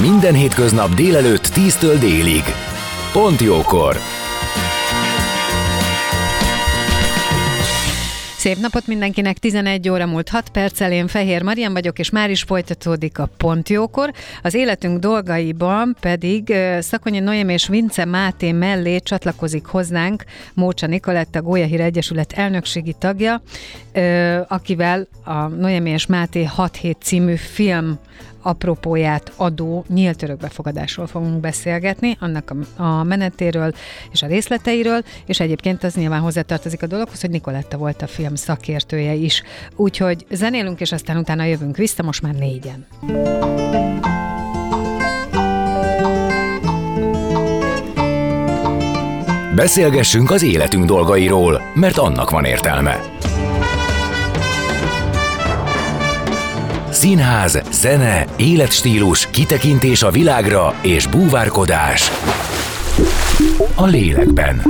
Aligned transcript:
Minden 0.00 0.34
hétköznap 0.34 0.94
délelőtt 0.94 1.46
10-től 1.46 1.96
délig. 2.00 2.42
Pont 3.12 3.40
jókor! 3.40 3.96
Szép 8.36 8.56
napot 8.56 8.86
mindenkinek, 8.86 9.38
11 9.38 9.88
óra 9.88 10.06
múlt 10.06 10.28
6 10.28 10.48
perccel, 10.48 10.92
én 10.92 11.06
Fehér 11.06 11.42
Marian 11.42 11.72
vagyok, 11.72 11.98
és 11.98 12.10
már 12.10 12.30
is 12.30 12.42
folytatódik 12.42 13.18
a 13.18 13.28
Pontjókor. 13.36 14.12
Az 14.42 14.54
életünk 14.54 14.98
dolgaiban 14.98 15.96
pedig 16.00 16.54
Szakonyi 16.80 17.20
Noém 17.20 17.48
és 17.48 17.68
Vince 17.68 18.04
Máté 18.04 18.52
mellé 18.52 18.98
csatlakozik 18.98 19.64
hozzánk 19.64 20.24
Mócsa 20.54 20.86
Nikoletta, 20.86 21.42
Gólyahír 21.42 21.80
Egyesület 21.80 22.32
elnökségi 22.32 22.94
tagja, 22.98 23.42
akivel 24.48 25.06
a 25.24 25.46
Noémi 25.46 25.90
és 25.90 26.06
Máté 26.06 26.44
6 26.44 26.76
hét 26.76 26.98
című 27.02 27.34
film 27.34 27.98
apropóját 28.42 29.32
adó 29.36 29.84
nyílt 29.88 30.22
örökbefogadásról 30.22 31.06
fogunk 31.06 31.40
beszélgetni, 31.40 32.16
annak 32.20 32.52
a, 32.76 32.82
a 32.82 33.02
menetéről 33.02 33.72
és 34.10 34.22
a 34.22 34.26
részleteiről, 34.26 35.02
és 35.26 35.40
egyébként 35.40 35.84
az 35.84 35.94
nyilván 35.94 36.20
hozzátartozik 36.20 36.82
a 36.82 36.86
dologhoz, 36.86 37.20
hogy 37.20 37.30
Nikoletta 37.30 37.76
volt 37.76 38.02
a 38.02 38.06
film 38.06 38.34
szakértője 38.34 39.12
is. 39.12 39.42
Úgyhogy 39.76 40.26
zenélünk, 40.30 40.80
és 40.80 40.92
aztán 40.92 41.16
utána 41.16 41.44
jövünk 41.44 41.76
vissza, 41.76 42.02
most 42.02 42.22
már 42.22 42.34
négyen. 42.34 42.86
Beszélgessünk 49.54 50.30
az 50.30 50.42
életünk 50.42 50.84
dolgairól, 50.84 51.62
mert 51.74 51.98
annak 51.98 52.30
van 52.30 52.44
értelme. 52.44 53.00
Színház, 57.02 57.62
zene, 57.70 58.26
életstílus, 58.36 59.30
kitekintés 59.30 60.02
a 60.02 60.10
világra 60.10 60.74
és 60.80 61.06
búvárkodás. 61.06 62.10
A 63.74 63.86
lélekben. 63.86 64.62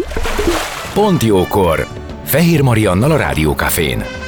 Pont 0.94 1.22
jókor. 1.22 1.86
Fehér 2.24 2.62
Mariannal 2.62 3.10
a 3.10 3.16
Rádiókafén. 3.16 4.21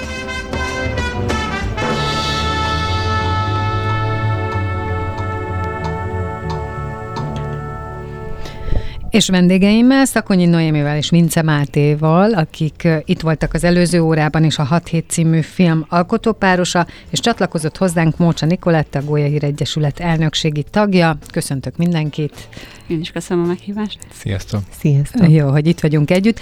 És 9.14 9.28
vendégeimmel, 9.28 10.04
Szakonyi 10.04 10.46
Noémivel 10.46 10.96
és 10.96 11.10
Vince 11.10 11.42
Mátéval, 11.42 12.32
akik 12.32 12.88
itt 13.04 13.20
voltak 13.20 13.54
az 13.54 13.64
előző 13.64 14.00
órában 14.00 14.44
is 14.44 14.58
a 14.58 14.62
6 14.62 14.88
hét 14.88 15.04
című 15.08 15.40
film 15.40 15.86
alkotópárosa, 15.88 16.86
és 17.10 17.20
csatlakozott 17.20 17.76
hozzánk 17.76 18.16
Mócsa 18.16 18.46
Nikoletta, 18.46 19.02
Gólyahír 19.02 19.44
Egyesület 19.44 20.00
elnökségi 20.00 20.64
tagja. 20.70 21.18
Köszöntök 21.32 21.76
mindenkit! 21.76 22.48
Én 22.86 23.00
is 23.00 23.10
köszönöm 23.10 23.44
a 23.44 23.46
meghívást. 23.46 23.98
Sziasztok! 24.12 24.60
Sziasztok! 24.78 25.30
Jó, 25.30 25.48
hogy 25.48 25.66
itt 25.66 25.80
vagyunk 25.80 26.10
együtt. 26.10 26.40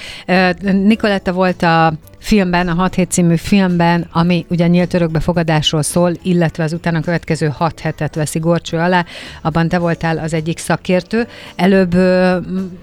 Nikoletta 0.63 1.33
volt 1.33 1.63
a 1.63 1.93
filmben, 2.19 2.69
a 2.69 2.75
6 2.75 2.95
hét 2.95 3.11
című 3.11 3.37
filmben, 3.37 4.09
ami 4.13 4.47
ugye 4.49 4.67
nyílt 4.67 4.95
örökbefogadásról 4.95 5.83
szól, 5.83 6.13
illetve 6.23 6.65
az 6.65 6.73
utána 6.73 7.01
következő 7.01 7.47
6 7.49 7.81
hetet 7.81 8.15
veszi 8.15 8.39
gorcső 8.39 8.77
alá, 8.77 9.05
abban 9.43 9.69
te 9.69 9.79
voltál 9.79 10.19
az 10.19 10.33
egyik 10.33 10.59
szakértő. 10.59 11.27
Előbb 11.57 11.95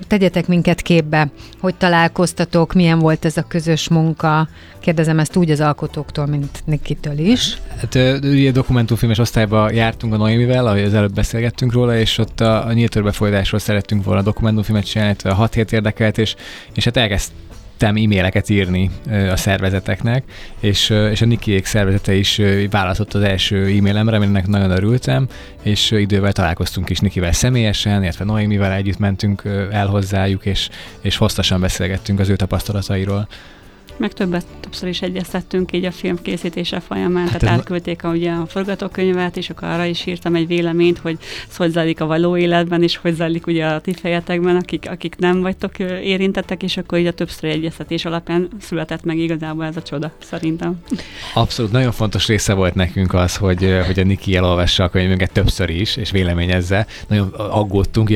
tegyetek 0.07 0.47
minket 0.47 0.81
képbe, 0.81 1.31
hogy 1.59 1.75
találkoztatok, 1.75 2.73
milyen 2.73 2.99
volt 2.99 3.25
ez 3.25 3.37
a 3.37 3.45
közös 3.47 3.89
munka. 3.89 4.47
Kérdezem 4.79 5.19
ezt 5.19 5.35
úgy 5.35 5.51
az 5.51 5.59
alkotóktól, 5.59 6.25
mint 6.25 6.61
Nikitől 6.65 7.17
is. 7.17 7.57
Hát 7.79 7.95
ugye 8.23 8.51
dokumentumfilmes 8.51 9.17
osztályba 9.17 9.71
jártunk 9.71 10.13
a 10.13 10.17
Noémivel, 10.17 10.67
ahogy 10.67 10.83
az 10.83 10.93
előbb 10.93 11.13
beszélgettünk 11.13 11.73
róla, 11.73 11.97
és 11.97 12.17
ott 12.17 12.39
a, 12.39 12.65
a 12.65 12.73
nyílt 12.73 12.95
örökbefogadásról 13.49 13.59
szerettünk 13.59 14.03
volna 14.03 14.21
dokumentumfilmet 14.21 14.85
csinálni, 14.85 15.15
a 15.23 15.33
6 15.33 15.53
hét 15.53 15.71
érdekelt, 15.71 16.17
és, 16.17 16.35
és 16.73 16.83
hát 16.83 16.97
elkezd 16.97 17.31
e-maileket 17.79 18.49
írni 18.49 18.89
a 19.31 19.35
szervezeteknek, 19.35 20.23
és, 20.59 20.89
és 20.89 21.21
a 21.21 21.25
Nikiék 21.25 21.65
szervezete 21.65 22.13
is 22.13 22.41
válaszolt 22.69 23.13
az 23.13 23.21
első 23.21 23.65
e-mailemre, 23.65 24.15
aminek 24.15 24.47
nagyon 24.47 24.71
örültem, 24.71 25.27
és 25.63 25.91
idővel 25.91 26.31
találkoztunk 26.31 26.89
is 26.89 26.99
Nikivel 26.99 27.31
személyesen, 27.31 28.01
illetve 28.03 28.25
Noémivel 28.25 28.71
együtt 28.71 28.99
mentünk 28.99 29.43
el 29.71 29.87
hozzájuk, 29.87 30.45
és, 30.45 30.69
és 31.01 31.17
hosszasan 31.17 31.61
beszélgettünk 31.61 32.19
az 32.19 32.29
ő 32.29 32.35
tapasztalatairól 32.35 33.27
meg 33.99 34.13
többet, 34.13 34.45
többször 34.59 34.89
is 34.89 35.01
egyeztettünk 35.01 35.71
így 35.71 35.85
a 35.85 35.91
film 35.91 36.21
készítése 36.21 36.79
folyamán, 36.79 37.27
hát 37.27 37.39
tehát 37.39 37.57
átküldték 37.59 38.03
a, 38.03 38.09
ugye 38.09 38.31
a 38.31 38.45
forgatókönyvet, 38.45 39.37
és 39.37 39.49
akkor 39.49 39.67
arra 39.67 39.85
is 39.85 40.05
írtam 40.05 40.35
egy 40.35 40.47
véleményt, 40.47 40.97
hogy 40.97 41.17
ez 41.49 41.55
hogy 41.55 41.71
zajlik 41.71 42.01
a 42.01 42.05
való 42.05 42.37
életben, 42.37 42.83
és 42.83 42.97
hogy 42.97 43.13
zajlik 43.13 43.47
ugye 43.47 43.65
a 43.65 43.79
ti 43.79 43.93
fejetekben, 43.93 44.55
akik, 44.55 44.89
akik 44.89 45.15
nem 45.17 45.41
vagytok 45.41 45.79
érintettek, 45.79 46.63
és 46.63 46.77
akkor 46.77 46.97
így 46.97 47.05
a 47.05 47.11
többször 47.11 47.49
egyeztetés 47.49 48.05
alapján 48.05 48.47
született 48.61 49.03
meg 49.03 49.17
igazából 49.17 49.65
ez 49.65 49.77
a 49.77 49.81
csoda, 49.81 50.11
szerintem. 50.19 50.83
Abszolút, 51.33 51.71
nagyon 51.71 51.91
fontos 51.91 52.27
része 52.27 52.53
volt 52.53 52.75
nekünk 52.75 53.13
az, 53.13 53.35
hogy, 53.35 53.77
hogy 53.85 53.99
a 53.99 54.03
Niki 54.03 54.35
elolvassa 54.35 54.83
a 54.83 54.89
könyvünket 54.89 55.31
többször 55.31 55.69
is, 55.69 55.95
és 55.95 56.11
véleményezze. 56.11 56.87
Nagyon 57.07 57.27
aggódtunk, 57.33 58.09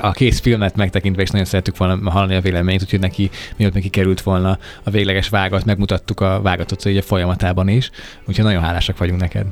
a 0.00 0.10
kész 0.10 0.40
filmet 0.40 0.76
megtekintve, 0.76 1.22
és 1.22 1.30
nagyon 1.30 1.46
szerettük 1.46 1.76
volna 1.76 2.10
hallani 2.10 2.34
a 2.34 2.40
véleményt, 2.40 2.82
úgyhogy 2.82 3.00
neki, 3.00 3.30
miatt 3.56 3.72
neki 3.72 3.88
került 3.88 4.20
volna 4.20 4.58
a 4.82 4.90
végleges 4.90 5.17
végleges 5.18 5.28
vágat, 5.28 5.64
megmutattuk 5.64 6.20
a 6.20 6.40
vágatot 6.42 6.84
így 6.84 6.96
a 6.96 7.02
folyamatában 7.02 7.68
is, 7.68 7.90
úgyhogy 8.26 8.44
nagyon 8.44 8.62
hálásak 8.62 8.98
vagyunk 8.98 9.20
neked. 9.20 9.46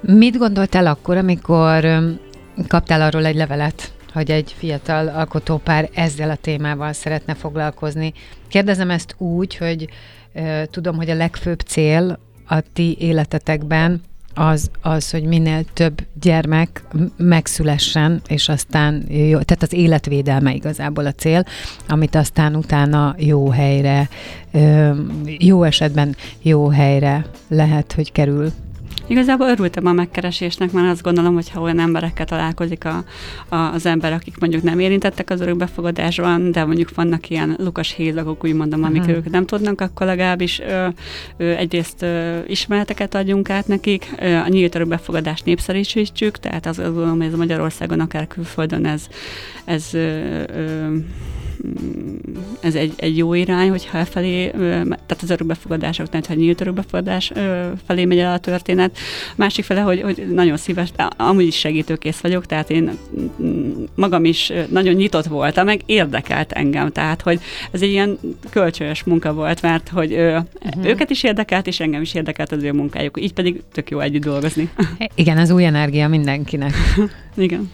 Mit 0.00 0.36
gondoltál 0.36 0.86
akkor, 0.86 1.16
amikor 1.16 1.86
kaptál 2.68 3.02
arról 3.02 3.24
egy 3.24 3.34
levelet, 3.36 3.92
hogy 4.12 4.30
egy 4.30 4.54
fiatal 4.58 5.08
alkotópár 5.08 5.88
ezzel 5.94 6.30
a 6.30 6.36
témával 6.36 6.92
szeretne 6.92 7.34
foglalkozni? 7.34 8.12
Kérdezem 8.48 8.90
ezt 8.90 9.14
úgy, 9.18 9.56
hogy 9.56 9.88
tudom, 10.70 10.96
hogy 10.96 11.10
a 11.10 11.14
legfőbb 11.14 11.60
cél 11.60 12.18
a 12.46 12.60
ti 12.72 12.96
életetekben 13.00 14.00
az, 14.34 14.70
az, 14.80 15.10
hogy 15.10 15.24
minél 15.24 15.64
több 15.72 16.06
gyermek 16.20 16.84
megszülessen, 17.16 18.22
és 18.26 18.48
aztán 18.48 19.04
jó, 19.08 19.40
tehát 19.40 19.62
az 19.62 19.72
életvédelme 19.72 20.54
igazából 20.54 21.06
a 21.06 21.12
cél, 21.12 21.44
amit 21.88 22.14
aztán 22.14 22.56
utána 22.56 23.14
jó 23.18 23.48
helyre, 23.50 24.08
jó 25.38 25.62
esetben 25.62 26.16
jó 26.42 26.68
helyre 26.68 27.26
lehet, 27.48 27.92
hogy 27.92 28.12
kerül. 28.12 28.52
Igazából 29.06 29.48
örültem 29.48 29.86
a 29.86 29.92
megkeresésnek, 29.92 30.72
mert 30.72 30.88
azt 30.88 31.02
gondolom, 31.02 31.34
hogy 31.34 31.50
ha 31.50 31.60
olyan 31.60 31.78
emberekkel 31.78 32.26
találkozik 32.26 32.84
a, 32.84 33.04
a, 33.48 33.56
az 33.56 33.86
ember, 33.86 34.12
akik 34.12 34.38
mondjuk 34.38 34.62
nem 34.62 34.78
érintettek 34.78 35.30
az 35.30 35.40
örökbefogadásban, 35.40 36.52
de 36.52 36.64
mondjuk 36.64 36.94
vannak 36.94 37.30
ilyen 37.30 37.56
lukas 37.58 37.92
hézagok, 37.92 38.44
úgy 38.44 38.54
mondom, 38.54 38.84
amik 38.84 39.00
uh-huh. 39.00 39.16
ők 39.16 39.30
nem 39.30 39.46
tudnak, 39.46 39.80
akkor 39.80 40.06
legalábbis 40.06 40.60
ö, 40.60 40.86
ö, 41.36 41.50
egyrészt 41.50 42.02
ö, 42.02 42.38
ismereteket 42.46 43.14
adjunk 43.14 43.50
át 43.50 43.66
nekik, 43.66 44.10
ö, 44.20 44.34
a 44.34 44.48
nyílt 44.48 44.74
örökbefogadást 44.74 45.44
népszerűsítsük, 45.44 46.38
tehát 46.38 46.66
azt 46.66 46.82
gondolom, 46.82 47.16
hogy 47.16 47.26
ez 47.26 47.34
Magyarországon, 47.34 48.00
akár 48.00 48.26
külföldön 48.26 48.86
ez, 48.86 49.06
ez 49.64 49.88
ö, 49.92 50.42
ö, 50.46 50.96
ez 52.60 52.74
egy, 52.74 52.92
egy 52.96 53.16
jó 53.16 53.34
irány, 53.34 53.68
hogyha 53.68 54.04
felé, 54.04 54.50
tehát 54.50 55.22
az 55.22 55.30
örökbefogadások, 55.30 56.08
tehát 56.08 56.26
ha 56.26 56.34
nyílt 56.34 56.60
örökbefogadás 56.60 57.32
felé 57.86 58.04
megy 58.04 58.18
el 58.18 58.32
a 58.32 58.38
történet. 58.38 58.98
Másik 59.36 59.64
fele, 59.64 59.80
hogy, 59.80 60.00
hogy 60.00 60.26
nagyon 60.34 60.56
szíves, 60.56 60.92
amúgy 61.16 61.46
is 61.46 61.58
segítőkész 61.58 62.20
vagyok, 62.20 62.46
tehát 62.46 62.70
én 62.70 62.98
magam 63.94 64.24
is 64.24 64.52
nagyon 64.68 64.94
nyitott 64.94 65.26
voltam, 65.26 65.64
meg 65.64 65.80
érdekelt 65.86 66.52
engem, 66.52 66.92
tehát 66.92 67.22
hogy 67.22 67.40
ez 67.70 67.82
egy 67.82 67.90
ilyen 67.90 68.18
kölcsönös 68.50 69.04
munka 69.04 69.32
volt, 69.32 69.62
mert 69.62 69.88
hogy 69.88 70.12
uh-huh. 70.12 70.86
őket 70.86 71.10
is 71.10 71.22
érdekelt, 71.22 71.66
és 71.66 71.80
engem 71.80 72.02
is 72.02 72.14
érdekelt 72.14 72.52
az 72.52 72.62
ő 72.62 72.72
munkájuk, 72.72 73.20
így 73.22 73.32
pedig 73.32 73.62
tök 73.72 73.90
jó 73.90 74.00
együtt 74.00 74.24
dolgozni. 74.24 74.70
Igen, 75.14 75.38
az 75.38 75.50
új 75.50 75.64
energia 75.64 76.08
mindenkinek. 76.08 76.72
Igen. 77.36 77.70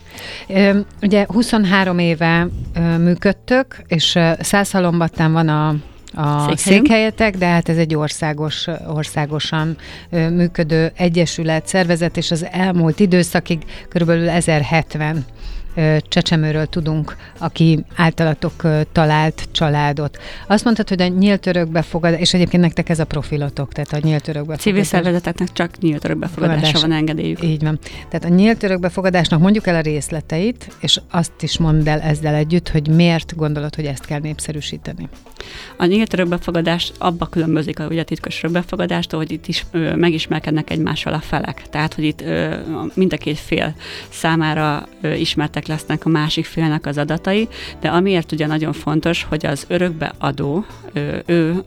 Ugye 1.02 1.26
23 1.28 1.98
éve 1.98 2.48
működtök, 2.98 3.77
és 3.86 4.18
Szászhalombattán 4.40 5.32
van 5.32 5.48
a 5.48 5.74
a 6.14 6.56
székhelyetek, 6.56 7.36
de 7.36 7.46
hát 7.46 7.68
ez 7.68 7.76
egy 7.76 7.94
országos, 7.94 8.66
országosan 8.86 9.76
működő 10.10 10.92
egyesület, 10.96 11.66
szervezet, 11.66 12.16
és 12.16 12.30
az 12.30 12.46
elmúlt 12.50 13.00
időszakig 13.00 13.58
körülbelül 13.88 14.28
1070 14.28 15.24
csecsemőről 16.08 16.66
tudunk, 16.66 17.16
aki 17.38 17.84
általatok 17.96 18.66
talált 18.92 19.48
családot. 19.52 20.18
Azt 20.46 20.64
mondtad, 20.64 20.88
hogy 20.88 21.02
a 21.02 21.06
nyílt 21.06 21.46
örökbefogadás, 21.46 22.20
és 22.20 22.34
egyébként 22.34 22.62
nektek 22.62 22.88
ez 22.88 22.98
a 22.98 23.04
profilotok, 23.04 23.72
tehát 23.72 23.92
a 23.92 23.98
nyílt 24.06 24.28
örökbefogadás. 24.28 24.62
Civil 24.62 24.84
szervezeteknek 24.84 25.52
csak 25.52 25.78
nyílt 25.78 26.04
örökbefogadásra 26.04 26.80
van 26.80 26.92
engedélyük. 26.92 27.42
Így 27.42 27.62
van. 27.62 27.78
Tehát 28.08 28.24
a 28.24 28.34
nyílt 28.34 28.62
örökbefogadásnak 28.62 29.40
mondjuk 29.40 29.66
el 29.66 29.74
a 29.74 29.80
részleteit, 29.80 30.76
és 30.80 31.00
azt 31.10 31.32
is 31.40 31.58
mondd 31.58 31.88
el 31.88 32.00
ezzel 32.00 32.34
együtt, 32.34 32.68
hogy 32.68 32.88
miért 32.88 33.36
gondolod, 33.36 33.74
hogy 33.74 33.84
ezt 33.84 34.04
kell 34.04 34.20
népszerűsíteni. 34.20 35.08
A 35.76 35.84
nyílt 35.84 36.12
örökbefogadás 36.12 36.92
abba 36.98 37.26
különbözik 37.26 37.78
a, 37.78 37.86
ugye, 37.86 38.00
a 38.00 38.04
titkos 38.04 38.42
örökbefogadástól, 38.42 39.20
hogy 39.20 39.30
itt 39.32 39.46
is 39.46 39.66
ö, 39.70 39.96
megismerkednek 39.96 40.70
egymással 40.70 41.12
a 41.12 41.20
felek. 41.20 41.62
Tehát, 41.70 41.94
hogy 41.94 42.04
itt 42.04 42.20
ö, 42.20 42.56
mind 42.94 43.12
a 43.12 43.16
két 43.16 43.38
fél 43.38 43.74
számára 44.08 44.88
ö, 45.00 45.12
ismertek 45.12 45.66
lesznek 45.68 46.04
a 46.04 46.08
másik 46.08 46.44
félnek 46.44 46.86
az 46.86 46.98
adatai, 46.98 47.48
de 47.80 47.88
amiért 47.88 48.32
ugye 48.32 48.46
nagyon 48.46 48.72
fontos, 48.72 49.26
hogy 49.28 49.46
az 49.46 49.64
örökbeadó, 49.68 50.64
ő, 50.92 51.22
ő 51.26 51.62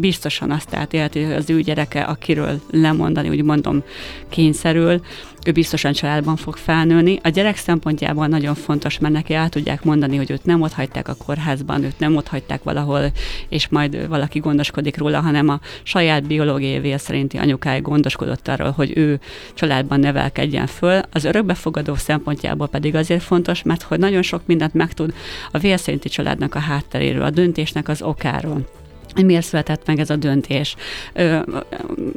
biztosan 0.00 0.50
azt 0.50 0.74
átélti, 0.74 1.22
hogy 1.22 1.34
az 1.34 1.50
ő 1.50 1.60
gyereke, 1.60 2.02
akiről 2.02 2.60
lemondani, 2.70 3.28
úgy 3.28 3.42
mondom, 3.42 3.82
kényszerül, 4.28 5.00
ő 5.44 5.52
biztosan 5.52 5.92
családban 5.92 6.36
fog 6.36 6.56
felnőni. 6.56 7.18
A 7.22 7.28
gyerek 7.28 7.56
szempontjából 7.56 8.26
nagyon 8.26 8.54
fontos, 8.54 8.98
mert 8.98 9.14
neki 9.14 9.34
el 9.34 9.48
tudják 9.48 9.84
mondani, 9.84 10.16
hogy 10.16 10.30
őt 10.30 10.44
nem 10.44 10.62
ott 10.62 10.72
hagyták 10.72 11.08
a 11.08 11.14
kórházban, 11.14 11.84
őt 11.84 11.98
nem 11.98 12.16
ott 12.16 12.28
hagyták 12.28 12.62
valahol, 12.62 13.12
és 13.48 13.68
majd 13.68 14.08
valaki 14.08 14.38
gondoskodik 14.38 14.96
róla, 14.96 15.20
hanem 15.20 15.48
a 15.48 15.60
saját 15.82 16.26
biológiai 16.26 16.80
vél 16.80 16.98
szerinti 16.98 17.36
anyukája 17.36 17.80
gondoskodott 17.80 18.48
arról, 18.48 18.70
hogy 18.70 18.92
ő 18.96 19.20
családban 19.54 20.00
nevelkedjen 20.00 20.66
föl. 20.66 21.00
Az 21.12 21.24
örökbefogadó 21.24 21.94
szempontjából 21.94 22.68
pedig 22.68 22.94
azért 22.94 23.22
fontos, 23.22 23.62
mert 23.62 23.82
hogy 23.82 23.98
nagyon 23.98 24.22
sok 24.22 24.42
mindent 24.46 24.74
megtud 24.74 25.14
a 25.52 25.58
vél 25.58 25.76
szerinti 25.76 26.08
családnak 26.08 26.54
a 26.54 26.58
hátteréről, 26.58 27.22
a 27.22 27.30
döntésnek 27.30 27.88
az 27.88 28.02
okáról 28.02 28.82
hogy 29.14 29.24
miért 29.24 29.44
született 29.44 29.86
meg 29.86 29.98
ez 29.98 30.10
a 30.10 30.16
döntés, 30.16 30.74
ö, 31.12 31.38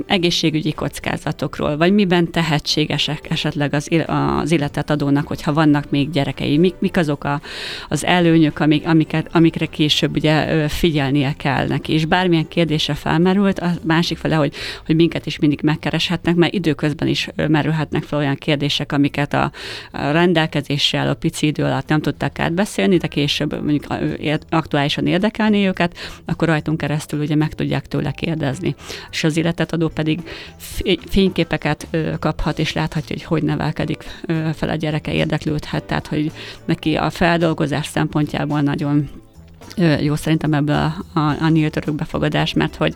egészségügyi 0.05 0.73
kockázatokról, 0.73 1.77
vagy 1.77 1.93
miben 1.93 2.31
tehetségesek 2.31 3.29
esetleg 3.29 3.73
az, 3.73 3.89
az 4.05 4.51
életet 4.51 4.89
adónak, 4.89 5.27
hogyha 5.27 5.53
vannak 5.53 5.89
még 5.89 6.09
gyerekei, 6.09 6.57
mik, 6.57 6.75
mik 6.79 6.97
azok 6.97 7.23
a, 7.23 7.41
az 7.89 8.05
előnyök, 8.05 8.59
amik, 8.59 8.87
amiket, 8.87 9.27
amikre 9.31 9.65
később 9.65 10.15
ugye 10.15 10.67
figyelnie 10.67 11.33
kell 11.37 11.67
neki. 11.67 11.93
És 11.93 12.05
bármilyen 12.05 12.47
kérdése 12.47 12.93
felmerült, 12.93 13.59
a 13.59 13.71
másik 13.83 14.17
fele, 14.17 14.35
hogy, 14.35 14.53
hogy 14.85 14.95
minket 14.95 15.25
is 15.25 15.39
mindig 15.39 15.59
megkereshetnek, 15.63 16.35
mert 16.35 16.53
időközben 16.53 17.07
is 17.07 17.29
merülhetnek 17.47 18.03
fel 18.03 18.19
olyan 18.19 18.35
kérdések, 18.35 18.91
amiket 18.91 19.33
a, 19.33 19.51
a 19.91 20.11
rendelkezéssel 20.11 21.09
a 21.09 21.13
pici 21.13 21.45
idő 21.45 21.63
alatt 21.63 21.87
nem 21.87 22.01
tudták 22.01 22.39
átbeszélni, 22.39 22.97
de 22.97 23.07
később 23.07 23.63
mondjuk 23.63 23.85
aktuálisan 24.49 25.07
érdekelni 25.07 25.67
őket, 25.67 25.97
akkor 26.25 26.47
rajtunk 26.47 26.81
keresztül 26.87 27.19
ugye 27.19 27.35
meg 27.35 27.53
tudják 27.53 27.85
tőle 27.87 28.11
kérdezni. 28.11 28.75
És 29.11 29.23
az 29.23 29.41
adó 29.69 29.87
pedig 29.87 30.19
fényképeket 31.09 31.87
kaphat, 32.19 32.59
és 32.59 32.73
láthatja, 32.73 33.15
hogy 33.15 33.23
hogy 33.23 33.43
nevelkedik 33.43 34.03
fel 34.53 34.69
a 34.69 34.75
gyereke, 34.75 35.13
érdeklődhet, 35.13 35.83
tehát 35.83 36.07
hogy 36.07 36.31
neki 36.65 36.95
a 36.95 37.09
feldolgozás 37.09 37.87
szempontjából 37.87 38.61
nagyon 38.61 39.09
jó 40.01 40.15
szerintem 40.15 40.53
ebből 40.53 40.75
a, 40.75 41.19
a, 41.19 41.35
a 41.41 41.49
nyílt 41.49 41.75
örökbefogadás, 41.75 42.53
mert 42.53 42.75
hogy, 42.75 42.95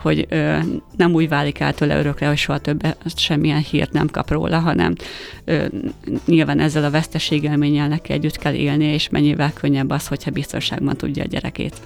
hogy 0.00 0.26
ö, 0.28 0.58
nem 0.96 1.12
úgy 1.12 1.28
válik 1.28 1.60
el 1.60 1.74
tőle 1.74 1.98
örökre, 1.98 2.26
hogy 2.26 2.36
soha 2.36 2.58
többet 2.58 2.96
semmilyen 3.16 3.60
hírt 3.60 3.92
nem 3.92 4.08
kap 4.08 4.30
róla, 4.30 4.58
hanem 4.58 4.94
ö, 5.44 5.66
nyilván 6.26 6.60
ezzel 6.60 6.84
a 6.84 6.90
veszteségelménnyel 6.90 7.88
neki 7.88 8.12
együtt 8.12 8.36
kell 8.38 8.54
élni, 8.54 8.84
és 8.84 9.08
mennyivel 9.08 9.52
könnyebb 9.52 9.90
az, 9.90 10.06
hogyha 10.06 10.30
biztonságban 10.30 10.96
tudja 10.96 11.22
a 11.22 11.26
gyerekét. 11.26 11.80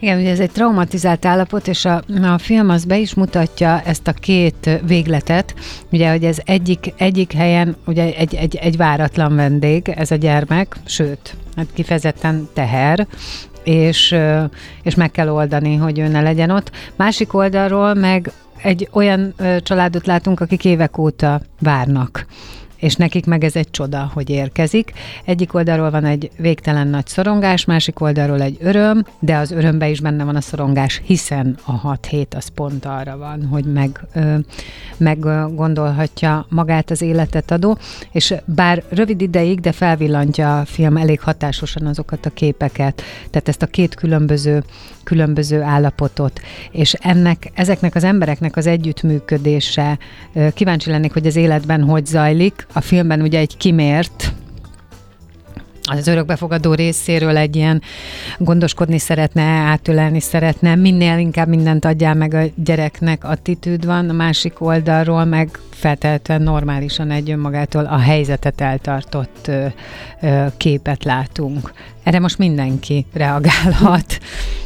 Igen, 0.00 0.18
ugye 0.18 0.30
ez 0.30 0.40
egy 0.40 0.50
traumatizált 0.50 1.24
állapot, 1.24 1.68
és 1.68 1.84
a, 1.84 2.02
a 2.22 2.38
film 2.38 2.68
az 2.70 2.84
be 2.84 2.98
is 2.98 3.14
mutatja 3.14 3.80
ezt 3.84 4.08
a 4.08 4.12
két 4.12 4.80
végletet, 4.86 5.54
ugye, 5.92 6.10
hogy 6.10 6.24
ez 6.24 6.38
egyik, 6.44 6.92
egyik 6.96 7.32
helyen 7.32 7.76
ugye 7.86 8.14
egy, 8.14 8.34
egy, 8.34 8.56
egy 8.56 8.76
váratlan 8.76 9.34
vendég, 9.36 9.88
ez 9.88 10.10
a 10.10 10.14
gyermek, 10.14 10.76
sőt, 10.84 11.36
hát 11.56 11.66
kifejezetten 11.74 12.48
teher, 12.52 13.06
és, 13.64 14.16
és 14.82 14.94
meg 14.94 15.10
kell 15.10 15.28
oldani, 15.28 15.76
hogy 15.76 15.98
ő 15.98 16.08
ne 16.08 16.20
legyen 16.20 16.50
ott. 16.50 16.70
Másik 16.96 17.34
oldalról 17.34 17.94
meg 17.94 18.32
egy 18.62 18.88
olyan 18.92 19.34
családot 19.62 20.06
látunk, 20.06 20.40
akik 20.40 20.64
évek 20.64 20.98
óta 20.98 21.40
várnak 21.60 22.26
és 22.78 22.94
nekik 22.94 23.26
meg 23.26 23.44
ez 23.44 23.56
egy 23.56 23.70
csoda, 23.70 24.10
hogy 24.14 24.30
érkezik. 24.30 24.92
Egyik 25.24 25.54
oldalról 25.54 25.90
van 25.90 26.04
egy 26.04 26.30
végtelen 26.36 26.88
nagy 26.88 27.06
szorongás, 27.06 27.64
másik 27.64 28.00
oldalról 28.00 28.42
egy 28.42 28.56
öröm, 28.60 29.04
de 29.18 29.36
az 29.36 29.50
örömbe 29.50 29.88
is 29.88 30.00
benne 30.00 30.24
van 30.24 30.36
a 30.36 30.40
szorongás, 30.40 31.02
hiszen 31.04 31.58
a 31.64 31.72
hat 31.72 32.06
hét 32.06 32.34
az 32.34 32.48
pont 32.48 32.84
arra 32.84 33.16
van, 33.16 33.46
hogy 33.46 33.64
meg, 33.64 34.00
ö, 34.14 34.34
meggondolhatja 34.96 36.46
magát 36.48 36.90
az 36.90 37.02
életet 37.02 37.50
adó, 37.50 37.78
és 38.12 38.34
bár 38.44 38.82
rövid 38.88 39.20
ideig, 39.20 39.60
de 39.60 39.72
felvillantja 39.72 40.60
a 40.60 40.64
film 40.64 40.96
elég 40.96 41.20
hatásosan 41.20 41.86
azokat 41.86 42.26
a 42.26 42.30
képeket, 42.30 43.02
tehát 43.30 43.48
ezt 43.48 43.62
a 43.62 43.66
két 43.66 43.94
különböző 43.94 44.62
különböző 45.08 45.62
állapotot, 45.62 46.40
és 46.70 46.92
ennek, 46.92 47.50
ezeknek 47.54 47.94
az 47.94 48.04
embereknek 48.04 48.56
az 48.56 48.66
együttműködése, 48.66 49.98
kíváncsi 50.54 50.90
lennék, 50.90 51.12
hogy 51.12 51.26
az 51.26 51.36
életben 51.36 51.84
hogy 51.84 52.06
zajlik. 52.06 52.66
A 52.72 52.80
filmben 52.80 53.20
ugye 53.20 53.38
egy 53.38 53.56
kimért, 53.56 54.32
az 55.90 56.06
örökbefogadó 56.06 56.74
részéről 56.74 57.36
egy 57.36 57.56
ilyen 57.56 57.82
gondoskodni 58.38 58.98
szeretne, 58.98 59.42
átölelni 59.42 60.20
szeretne, 60.20 60.74
minél 60.74 61.18
inkább 61.18 61.48
mindent 61.48 61.84
adjál 61.84 62.14
meg 62.14 62.34
a 62.34 62.42
gyereknek 62.54 63.24
attitűd 63.24 63.86
van, 63.86 64.08
a 64.08 64.12
másik 64.12 64.60
oldalról 64.60 65.24
meg 65.24 65.58
feltehetően 65.78 66.42
normálisan 66.42 67.10
egy 67.10 67.30
önmagától 67.30 67.84
a 67.84 67.98
helyzetet 67.98 68.60
eltartott 68.60 69.46
ö, 69.46 69.66
ö, 70.22 70.46
képet 70.56 71.04
látunk. 71.04 71.72
Erre 72.02 72.20
most 72.20 72.38
mindenki 72.38 73.06
reagálhat. 73.12 74.18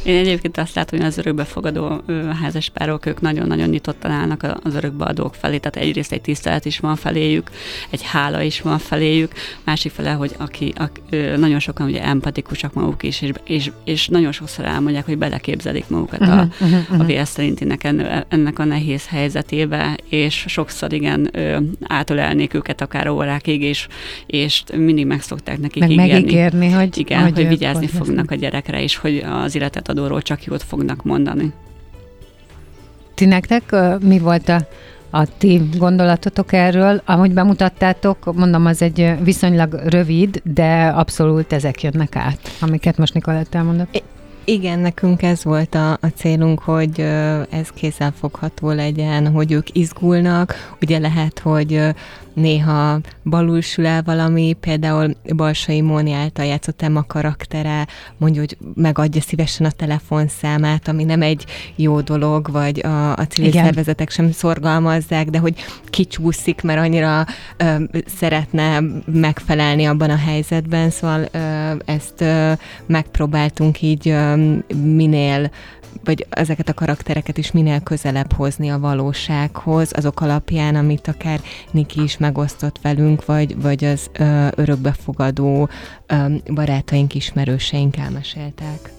Én 0.03 0.17
egyébként 0.17 0.57
azt 0.57 0.75
látom, 0.75 0.99
hogy 0.99 1.07
az 1.07 1.17
örökbefogadó 1.17 2.01
házaspárok, 2.41 3.05
ők 3.05 3.21
nagyon-nagyon 3.21 3.69
nyitottan 3.69 4.11
állnak 4.11 4.59
az 4.63 4.75
örökbeadók 4.75 5.35
felé, 5.35 5.57
tehát 5.57 5.87
egyrészt 5.87 6.11
egy 6.11 6.21
tisztelet 6.21 6.65
is 6.65 6.79
van 6.79 6.95
feléjük, 6.95 7.49
egy 7.89 8.01
hála 8.03 8.41
is 8.41 8.61
van 8.61 8.77
feléjük, 8.77 9.31
másik 9.63 9.91
fele, 9.91 10.11
hogy 10.11 10.35
aki, 10.37 10.73
aki 10.77 11.17
nagyon 11.37 11.59
sokan 11.59 11.87
ugye 11.87 12.03
empatikusak 12.03 12.73
maguk 12.73 13.03
is, 13.03 13.21
és, 13.21 13.31
és, 13.43 13.71
és 13.83 14.07
nagyon 14.07 14.31
sokszor 14.31 14.65
elmondják, 14.65 15.05
hogy 15.05 15.17
beleképzelik 15.17 15.89
magukat 15.89 16.21
a, 16.21 16.25
uh-huh, 16.25 16.71
uh-huh. 16.71 16.99
a 16.99 17.03
vér 17.03 17.27
szerintinek 17.27 17.83
ennek 18.27 18.59
a 18.59 18.63
nehéz 18.63 19.07
helyzetébe, 19.07 19.97
és 20.09 20.45
sokszor 20.47 20.93
igen 21.03 21.31
átölelnék 21.81 22.53
őket 22.53 22.81
akár 22.81 23.07
órákig, 23.07 23.61
és, 23.61 23.87
és 24.25 24.63
mindig 24.75 25.05
meg 25.05 25.21
szokták 25.21 25.59
nekik 25.59 25.81
meg 25.81 25.91
ígérni. 25.91 26.11
megígérni, 26.11 26.69
hogy, 26.69 26.97
igen, 26.97 27.21
hogy, 27.21 27.33
hogy 27.33 27.47
vigyázni 27.47 27.87
fognak 27.87 28.31
a 28.31 28.35
gyerekre, 28.35 28.81
és 28.81 28.97
hogy 28.97 29.25
az 29.43 29.55
életet 29.55 29.89
adóról 29.89 30.21
csak 30.21 30.43
jót 30.43 30.63
fognak 30.63 31.03
mondani. 31.03 31.51
Ti 33.13 33.25
nektek 33.25 33.75
mi 34.01 34.19
volt 34.19 34.49
a 34.49 34.67
a 35.15 35.25
ti 35.37 35.61
gondolatotok 35.77 36.53
erről. 36.53 37.01
Ahogy 37.05 37.31
bemutattátok, 37.31 38.35
mondom, 38.35 38.65
az 38.65 38.81
egy 38.81 39.11
viszonylag 39.23 39.73
rövid, 39.73 40.41
de 40.43 40.87
abszolút 40.87 41.53
ezek 41.53 41.83
jönnek 41.83 42.15
át, 42.15 42.39
amiket 42.61 42.97
most 42.97 43.13
Nikolett 43.13 43.55
elmondott. 43.55 44.03
Igen, 44.45 44.79
nekünk 44.79 45.21
ez 45.21 45.43
volt 45.43 45.75
a, 45.75 45.91
a 45.91 46.07
célunk, 46.15 46.59
hogy 46.59 46.99
ez 47.49 47.69
kézzelfogható 47.73 48.71
legyen, 48.71 49.31
hogy 49.31 49.51
ők 49.51 49.75
izgulnak. 49.75 50.75
Ugye 50.81 50.99
lehet, 50.99 51.39
hogy 51.39 51.81
néha 52.33 52.99
balul 53.23 53.61
sül 53.61 53.85
el 53.85 54.03
valami, 54.03 54.55
például 54.59 55.15
Balsai 55.35 55.81
Móni 55.81 56.11
által 56.11 56.45
játszott 56.45 56.81
a 56.81 57.05
karaktere, 57.07 57.87
mondja, 58.17 58.39
hogy 58.39 58.57
megadja 58.75 59.21
szívesen 59.21 59.65
a 59.65 59.71
telefonszámát, 59.71 60.87
ami 60.87 61.03
nem 61.03 61.21
egy 61.21 61.45
jó 61.75 62.01
dolog, 62.01 62.51
vagy 62.51 62.85
a, 62.85 63.15
a 63.15 63.27
civil 63.27 63.49
Igen. 63.49 63.63
szervezetek 63.63 64.09
sem 64.09 64.31
szorgalmazzák, 64.31 65.29
de 65.29 65.37
hogy 65.37 65.55
kicsúszik, 65.85 66.61
mert 66.61 66.79
annyira 66.79 67.25
ö, 67.57 67.75
szeretne 68.05 68.79
megfelelni 69.05 69.85
abban 69.85 70.09
a 70.09 70.17
helyzetben, 70.17 70.89
szóval 70.89 71.27
ö, 71.31 71.71
ezt 71.85 72.21
ö, 72.21 72.51
megpróbáltunk 72.85 73.81
így 73.81 74.09
ö, 74.09 74.35
minél 74.75 75.51
vagy 76.03 76.25
ezeket 76.29 76.69
a 76.69 76.73
karaktereket 76.73 77.37
is 77.37 77.51
minél 77.51 77.79
közelebb 77.79 78.33
hozni 78.33 78.69
a 78.69 78.79
valósághoz, 78.79 79.91
azok 79.95 80.21
alapján, 80.21 80.75
amit 80.75 81.07
akár 81.07 81.41
Niki 81.71 82.01
is 82.01 82.17
megosztott 82.17 82.79
velünk, 82.81 83.25
vagy, 83.25 83.61
vagy 83.61 83.85
az 83.85 84.09
ö, 84.13 84.47
örökbefogadó 84.55 85.69
ö, 86.07 86.35
barátaink, 86.53 87.15
ismerőseink 87.15 87.97
elmeséltek. 87.97 88.91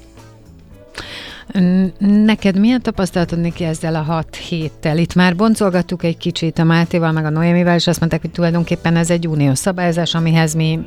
Neked 1.98 2.58
milyen 2.58 2.82
tapasztalatod 2.82 3.40
neki 3.40 3.64
ezzel 3.64 3.94
a 3.94 4.02
hat 4.02 4.36
héttel? 4.36 4.98
Itt 4.98 5.14
már 5.14 5.36
boncolgattuk 5.36 6.02
egy 6.02 6.16
kicsit 6.16 6.58
a 6.58 6.64
Mátéval, 6.64 7.12
meg 7.12 7.24
a 7.24 7.30
Noémivel, 7.30 7.74
és 7.74 7.86
azt 7.86 7.98
mondták, 7.98 8.20
hogy 8.20 8.30
tulajdonképpen 8.30 8.96
ez 8.96 9.10
egy 9.10 9.28
uniós 9.28 9.58
szabályozás, 9.58 10.14
amihez 10.14 10.54
mi, 10.54 10.78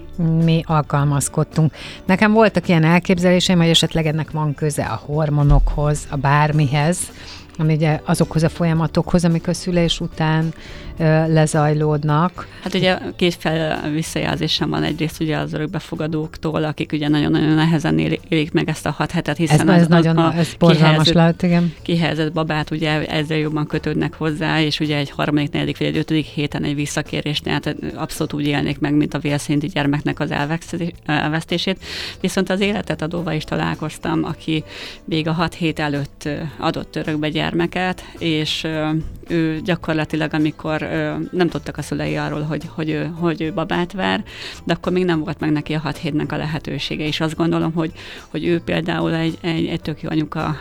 mi 0.44 0.64
alkalmazkodtunk. 0.66 1.74
Nekem 2.06 2.32
voltak 2.32 2.68
ilyen 2.68 2.84
elképzeléseim, 2.84 3.60
hogy 3.60 3.70
esetleg 3.70 4.06
ennek 4.06 4.32
van 4.32 4.54
köze 4.54 4.84
a 4.84 5.02
hormonokhoz, 5.06 6.08
a 6.10 6.16
bármihez, 6.16 7.00
ami 7.58 7.74
ugye 7.74 8.00
azokhoz 8.06 8.44
a 8.44 8.50
folyamatokhoz, 8.50 9.26
amik 9.26 9.48
a 9.48 9.54
szülés 9.54 10.00
után 10.00 10.54
lezajlódnak. 11.28 12.48
Hát 12.64 12.74
ugye 12.74 12.98
két 13.16 13.36
fel 13.36 13.90
visszajelzésem 13.92 14.70
van 14.70 14.84
egyrészt 14.84 15.22
ugye 15.22 15.38
az 15.38 15.54
örökbefogadóktól, 15.54 16.64
akik 16.64 16.92
ugye 16.92 17.08
nagyon-nagyon 17.08 17.56
nehezen 17.56 18.00
élik 18.30 18.52
meg 18.52 18.70
ezt 18.70 18.86
a 18.86 18.92
hat 18.92 19.12
hetet, 19.12 19.38
hiszen 19.38 19.70
ez, 19.70 19.82
ez 19.82 19.88
nagyon 19.88 20.18
a 20.18 20.34
ez 20.36 20.54
borzalmas 20.60 21.12
lehet, 21.12 21.44
igen. 21.44 21.74
Kihelyezett 21.82 22.34
babát 22.34 22.72
ugye 22.72 23.08
ezzel 23.08 23.38
jobban 23.38 23.68
kötődnek 23.68 24.14
hozzá, 24.14 24.62
és 24.62 24.80
ugye 24.80 24.98
egy 24.98 25.10
harmadik, 25.10 25.52
negyedik 25.52 25.78
vagy 25.78 25.88
egy 25.88 25.98
ötödik 25.98 26.26
héten 26.26 26.64
egy 26.64 26.76
visszakérésnél 26.76 27.54
hát 27.54 27.76
abszolút 27.96 28.34
úgy 28.34 28.48
élnék 28.48 28.80
meg, 28.80 28.94
mint 28.94 29.14
a 29.14 29.20
vélszinti 29.20 29.68
gyermeknek 29.68 30.20
az 30.20 30.32
elvesztését. 31.06 31.84
Viszont 32.22 32.50
az 32.50 32.60
életet 32.60 33.02
adóval 33.02 33.34
is 33.34 33.44
találkoztam, 33.44 34.24
aki 34.24 34.64
még 35.06 35.28
a 35.28 35.32
hat 35.32 35.54
hét 35.54 35.80
előtt 35.80 36.30
adott 36.58 36.96
örökbe 36.96 37.30
gyermeket, 37.48 38.06
és 38.18 38.68
ő 39.28 39.62
gyakorlatilag, 39.64 40.34
amikor 40.34 40.90
nem 41.32 41.50
tudtak 41.50 41.78
a 41.78 41.82
szülei 41.82 42.16
arról, 42.16 42.42
hogy, 42.42 42.64
hogy, 42.74 42.90
ő, 42.90 43.12
hogy 43.20 43.42
ő 43.42 43.54
babát 43.54 43.92
vár, 43.92 44.24
de 44.64 44.74
akkor 44.74 44.92
még 44.92 45.06
nem 45.06 45.20
volt 45.20 45.40
meg 45.40 45.52
neki 45.52 45.74
a 45.74 45.80
hat 45.80 45.98
hétnek 45.98 46.32
a 46.32 46.38
lehetősége, 46.38 47.06
és 47.06 47.20
azt 47.20 47.36
gondolom, 47.36 47.74
hogy, 47.74 47.92
hogy 48.28 48.46
ő 48.46 48.60
például 48.60 49.14
egy, 49.14 49.38
egy, 49.42 49.66
egy 49.66 49.82
tök 49.82 50.02
jó 50.02 50.10
anyuka, 50.10 50.58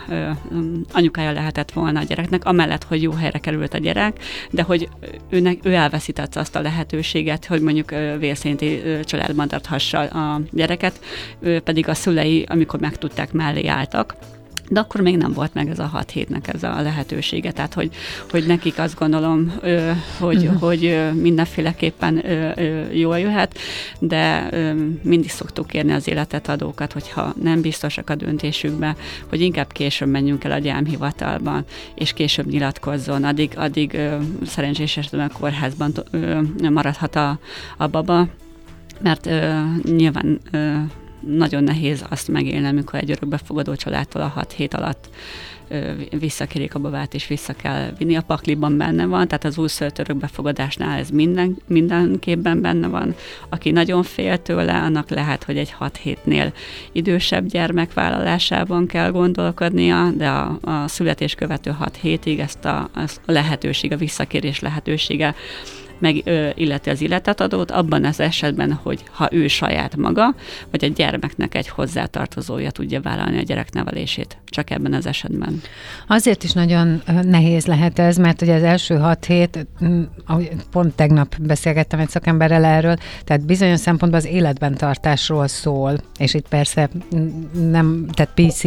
anyukája 0.92 1.32
lehetett 1.32 1.72
volna 1.72 2.00
a 2.00 2.04
gyereknek, 2.04 2.44
amellett, 2.44 2.84
hogy 2.84 3.02
jó 3.02 3.12
helyre 3.12 3.38
került 3.38 3.74
a 3.74 3.78
gyerek, 3.78 4.18
de 4.50 4.62
hogy 4.62 4.88
őnek, 5.30 5.58
ő 5.62 5.72
elveszítette 5.74 6.40
azt 6.40 6.56
a 6.56 6.60
lehetőséget, 6.60 7.46
hogy 7.46 7.60
mondjuk 7.60 7.90
vérszinti 8.18 8.82
családban 9.04 9.48
tarthassa 9.48 9.98
a 9.98 10.40
gyereket, 10.50 11.00
pedig 11.64 11.88
a 11.88 11.94
szülei, 11.94 12.44
amikor 12.48 12.80
megtudták, 12.80 13.32
mellé 13.32 13.66
álltak, 13.66 14.14
de 14.68 14.80
akkor 14.80 15.00
még 15.00 15.16
nem 15.16 15.32
volt 15.32 15.54
meg 15.54 15.68
ez 15.68 15.78
a 15.78 15.86
hat 15.86 16.10
hétnek 16.10 16.48
ez 16.48 16.62
a 16.62 16.82
lehetősége, 16.82 17.52
tehát 17.52 17.74
hogy, 17.74 17.90
hogy 18.30 18.46
nekik 18.46 18.78
azt 18.78 18.98
gondolom, 18.98 19.52
hogy, 20.18 20.44
uh-huh. 20.44 20.60
hogy 20.60 21.10
mindenféleképpen 21.14 22.24
jól 22.92 23.18
jöhet, 23.18 23.58
de 23.98 24.48
mindig 25.02 25.30
szoktuk 25.30 25.66
kérni 25.66 25.92
az 25.92 26.08
életet 26.08 26.48
adókat, 26.48 26.92
hogyha 26.92 27.34
nem 27.42 27.60
biztosak 27.60 28.10
a 28.10 28.14
döntésükbe, 28.14 28.96
hogy 29.28 29.40
inkább 29.40 29.72
később 29.72 30.08
menjünk 30.08 30.44
el 30.44 30.52
a 30.52 30.58
gyámhivatalban, 30.58 31.64
és 31.94 32.12
később 32.12 32.46
nyilatkozzon, 32.46 33.24
addig, 33.24 33.52
addig 33.56 33.98
szerencsés 34.46 34.96
esetben 34.96 35.28
a 35.28 35.38
kórházban 35.38 35.92
maradhat 36.70 37.16
a, 37.16 37.38
a 37.76 37.86
baba, 37.86 38.28
mert 39.00 39.30
nyilván 39.82 40.40
nagyon 41.20 41.64
nehéz 41.64 42.04
azt 42.08 42.28
megélni, 42.28 42.66
amikor 42.66 42.98
egy 42.98 43.10
örökbefogadó 43.10 43.74
családtól 43.74 44.22
a 44.22 44.26
hat 44.26 44.52
hét 44.52 44.74
alatt 44.74 45.08
visszakérik 46.18 46.74
a 46.74 46.78
babát, 46.78 47.14
és 47.14 47.26
vissza 47.26 47.52
kell 47.52 47.92
vinni. 47.98 48.16
A 48.16 48.22
pakliban 48.22 48.76
benne 48.76 49.06
van, 49.06 49.28
tehát 49.28 49.44
az 49.44 49.58
újszülött 49.58 49.98
örökbefogadásnál 49.98 50.98
ez 50.98 51.10
minden, 51.10 51.56
mindenképpen 51.66 52.60
benne 52.60 52.88
van. 52.88 53.14
Aki 53.48 53.70
nagyon 53.70 54.02
fél 54.02 54.42
tőle, 54.42 54.74
annak 54.74 55.10
lehet, 55.10 55.44
hogy 55.44 55.58
egy 55.58 55.70
hat 55.70 55.96
hétnél 55.96 56.52
idősebb 56.92 57.46
gyermek 57.46 57.92
vállalásában 57.92 58.86
kell 58.86 59.10
gondolkodnia, 59.10 60.10
de 60.16 60.28
a, 60.28 60.58
a 60.62 60.88
születés 60.88 61.34
követő 61.34 61.70
hat 61.70 61.96
hétig 61.96 62.38
ezt 62.38 62.64
a, 62.64 62.88
a 62.94 63.32
lehetőség, 63.32 63.92
a 63.92 63.96
visszakérés 63.96 64.60
lehetősége 64.60 65.34
meg 65.98 66.22
ö, 66.24 66.48
illeti 66.54 66.90
az 66.90 67.00
illetetadót, 67.00 67.70
abban 67.70 68.04
az 68.04 68.20
esetben, 68.20 68.72
hogy 68.72 69.02
ha 69.10 69.28
ő 69.32 69.48
saját 69.48 69.96
maga, 69.96 70.34
vagy 70.70 70.84
a 70.84 70.88
gyermeknek 70.88 71.54
egy 71.54 71.68
hozzátartozója 71.68 72.70
tudja 72.70 73.00
vállalni 73.00 73.38
a 73.38 73.42
gyerek 73.42 73.72
nevelését. 73.72 74.38
Csak 74.44 74.70
ebben 74.70 74.92
az 74.92 75.06
esetben. 75.06 75.60
Azért 76.06 76.42
is 76.42 76.52
nagyon 76.52 77.02
nehéz 77.22 77.66
lehet 77.66 77.98
ez, 77.98 78.16
mert 78.16 78.42
ugye 78.42 78.54
az 78.54 78.62
első 78.62 78.96
hat 78.96 79.24
hét, 79.24 79.66
pont 80.70 80.94
tegnap 80.94 81.36
beszélgettem 81.40 82.00
egy 82.00 82.08
szakemberrel 82.08 82.64
erről, 82.64 82.96
tehát 83.24 83.46
bizonyos 83.46 83.80
szempontból 83.80 84.20
az 84.20 84.26
életben 84.26 84.74
tartásról 84.74 85.48
szól, 85.48 85.96
és 86.18 86.34
itt 86.34 86.48
persze 86.48 86.88
nem, 87.70 88.06
tehát 88.12 88.32
PC 88.34 88.62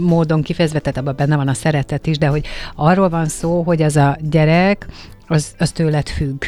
módon 0.00 0.42
kifejezve, 0.42 0.78
tehát 0.78 0.98
abban 0.98 1.14
benne 1.16 1.36
van 1.36 1.48
a 1.48 1.54
szeretet 1.54 2.06
is, 2.06 2.18
de 2.18 2.26
hogy 2.26 2.46
arról 2.74 3.08
van 3.08 3.26
szó, 3.26 3.62
hogy 3.62 3.82
az 3.82 3.96
a 3.96 4.16
gyerek 4.30 4.86
az, 5.26 5.54
az 5.58 5.70
tőled 5.70 6.08
függ 6.08 6.44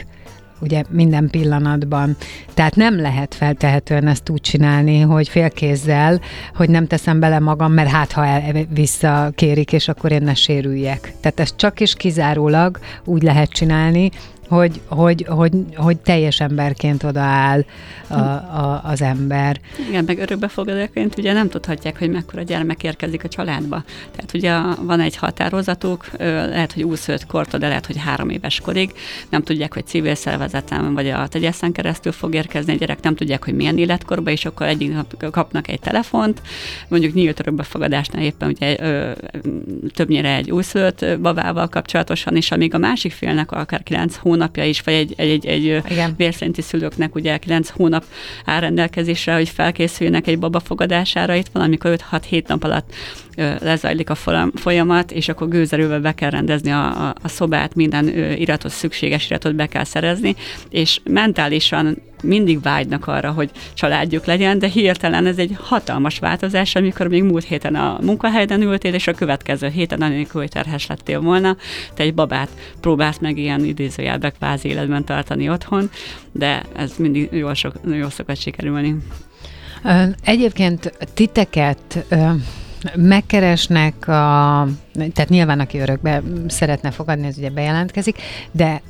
ugye 0.61 0.82
minden 0.90 1.30
pillanatban. 1.30 2.16
Tehát 2.54 2.76
nem 2.76 3.00
lehet 3.00 3.35
feltehetően 3.35 4.06
ezt 4.06 4.28
úgy 4.28 4.40
csinálni, 4.40 5.00
hogy 5.00 5.28
félkézzel, 5.28 6.20
hogy 6.54 6.70
nem 6.70 6.87
teszem 6.87 7.20
bele 7.20 7.38
magam, 7.38 7.73
mert 7.73 7.90
hát 7.90 8.12
ha 8.12 8.26
el, 8.26 8.66
visszakérik, 8.75 9.73
és 9.73 9.88
akkor 9.88 10.12
én 10.12 10.23
ne 10.23 10.35
sérüljek. 10.35 11.12
Tehát 11.20 11.40
ezt 11.40 11.56
csak 11.56 11.80
is 11.80 11.94
kizárólag 11.94 12.78
úgy 13.04 13.23
lehet 13.23 13.50
csinálni, 13.50 14.11
hogy, 14.49 14.81
hogy, 14.87 15.25
hogy, 15.28 15.52
hogy 15.76 15.97
teljes 15.97 16.40
emberként 16.40 17.02
odaáll 17.02 17.64
a, 18.09 18.14
a, 18.14 18.81
az 18.85 19.02
ember. 19.02 19.61
Igen, 19.88 20.05
meg 20.05 20.19
örökbefogadóként 20.19 21.19
ugye 21.19 21.33
nem 21.33 21.49
tudhatják, 21.49 21.99
hogy 21.99 22.11
mekkora 22.11 22.43
gyermek 22.43 22.83
érkezik 22.83 23.25
a 23.25 23.28
családba. 23.28 23.85
Tehát 24.11 24.35
ugye 24.35 24.85
van 24.87 25.00
egy 25.00 25.17
határozatuk, 25.17 26.07
lehet, 26.19 26.73
hogy 26.73 26.83
25 26.83 27.26
kortól, 27.26 27.61
de 27.61 27.69
lehet, 27.69 27.87
hogy 27.87 27.97
három 27.97 28.31
éves 28.31 28.61
korig. 28.61 28.93
Nem 29.28 29.43
tudják, 29.43 29.75
hogy 29.75 29.87
civil 29.87 30.14
szervezetem 30.14 30.95
vagy 30.95 31.09
a 31.09 31.28
tegyeszen 31.28 31.73
keresztül 31.73 32.12
fog 32.12 32.35
érkezni 32.35 32.73
a 32.73 32.76
gyerek, 32.76 33.00
nem 33.02 33.14
tudják, 33.14 33.45
hogy 33.45 33.55
milyen 33.55 33.78
életkorban, 33.78 34.33
és 34.33 34.45
akkor 34.45 34.67
egyik 34.67 34.93
nap 34.93 35.31
kapnak 35.31 35.69
egy 35.69 35.81
telefont, 35.81 36.43
mondjuk 36.88 37.14
nyílt 37.14 37.40
örökbefogadásnál 37.40 38.23
éppen 38.23 38.49
ugye 38.49 38.76
ö, 38.81 39.12
többnyire 39.95 40.35
egy 40.35 40.50
újszülött 40.50 41.05
babával 41.21 41.69
kapcsolatosan, 41.69 42.37
és 42.37 42.50
amíg 42.50 42.75
a 42.75 42.78
másik 42.78 43.12
félnek 43.12 43.52
akár 43.52 43.83
9 43.83 44.17
hónap 44.17 44.38
hónapja 44.38 44.64
is, 44.64 44.80
vagy 44.80 44.95
egy, 44.95 45.14
egy, 45.16 45.47
egy, 45.47 45.68
egy 45.68 46.16
vérszerinti 46.16 46.62
szülőknek 46.62 47.14
ugye 47.14 47.37
9 47.37 47.68
hónap 47.68 48.04
áll 48.45 48.61
rendelkezésre, 48.61 49.35
hogy 49.35 49.49
felkészüljenek 49.49 50.26
egy 50.26 50.38
baba 50.38 50.61
fogadására, 50.61 51.35
itt 51.35 51.49
valamikor 51.52 51.99
5-6-7 52.11 52.47
nap 52.47 52.64
alatt 52.64 52.95
lezajlik 53.61 54.11
a 54.11 54.14
folyamat, 54.54 55.12
és 55.12 55.28
akkor 55.28 55.49
gőzerővel 55.49 56.00
be 56.00 56.12
kell 56.12 56.30
rendezni 56.30 56.71
a, 56.71 57.09
a, 57.09 57.14
a 57.23 57.28
szobát, 57.28 57.75
minden 57.75 58.09
iratot, 58.38 58.71
szükséges 58.71 59.26
iratot 59.26 59.54
be 59.54 59.66
kell 59.66 59.85
szerezni, 59.85 60.37
és 60.71 61.00
mentálisan 61.04 61.99
mindig 62.23 62.62
vágynak 62.62 63.07
arra, 63.07 63.30
hogy 63.30 63.50
családjuk 63.75 64.25
legyen, 64.25 64.59
de 64.59 64.66
hirtelen 64.66 65.26
ez 65.26 65.38
egy 65.38 65.57
hatalmas 65.61 66.18
változás, 66.18 66.75
amikor 66.75 67.09
még 67.09 67.23
múlt 67.23 67.45
héten 67.45 67.75
a 67.75 67.99
munkahelyden 68.02 68.62
ültél, 68.62 68.95
és 68.95 69.07
a 69.07 69.14
következő 69.14 69.68
héten 69.68 70.02
anélkül, 70.02 70.40
hogy 70.40 70.50
terhes 70.50 70.87
lettél 70.87 71.21
volna, 71.21 71.57
te 71.95 72.02
egy 72.02 72.14
babát 72.14 72.49
próbálsz 72.80 73.18
meg 73.18 73.38
ilyen 73.38 73.64
idézőjelbe 73.64 74.30
kvázi 74.30 74.68
életben 74.68 75.04
tartani 75.04 75.49
otthon, 75.49 75.90
de 76.33 76.62
ez 76.76 76.92
mindig 76.97 77.28
jól, 77.33 77.54
sok, 77.54 77.75
jól 77.92 78.11
szokott 78.11 78.40
sikerülni. 78.40 78.97
Egyébként 80.25 80.92
titeket 81.14 82.07
megkeresnek 82.97 84.08
a, 84.08 84.66
tehát 84.94 85.28
nyilván 85.28 85.61
aki 85.61 85.78
örökbe 85.78 86.23
szeretne 86.49 86.90
fogadni, 86.90 87.26
az 87.26 87.38
ugye 87.38 87.50
bejelentkezik, 87.50 88.18
de 88.50 88.82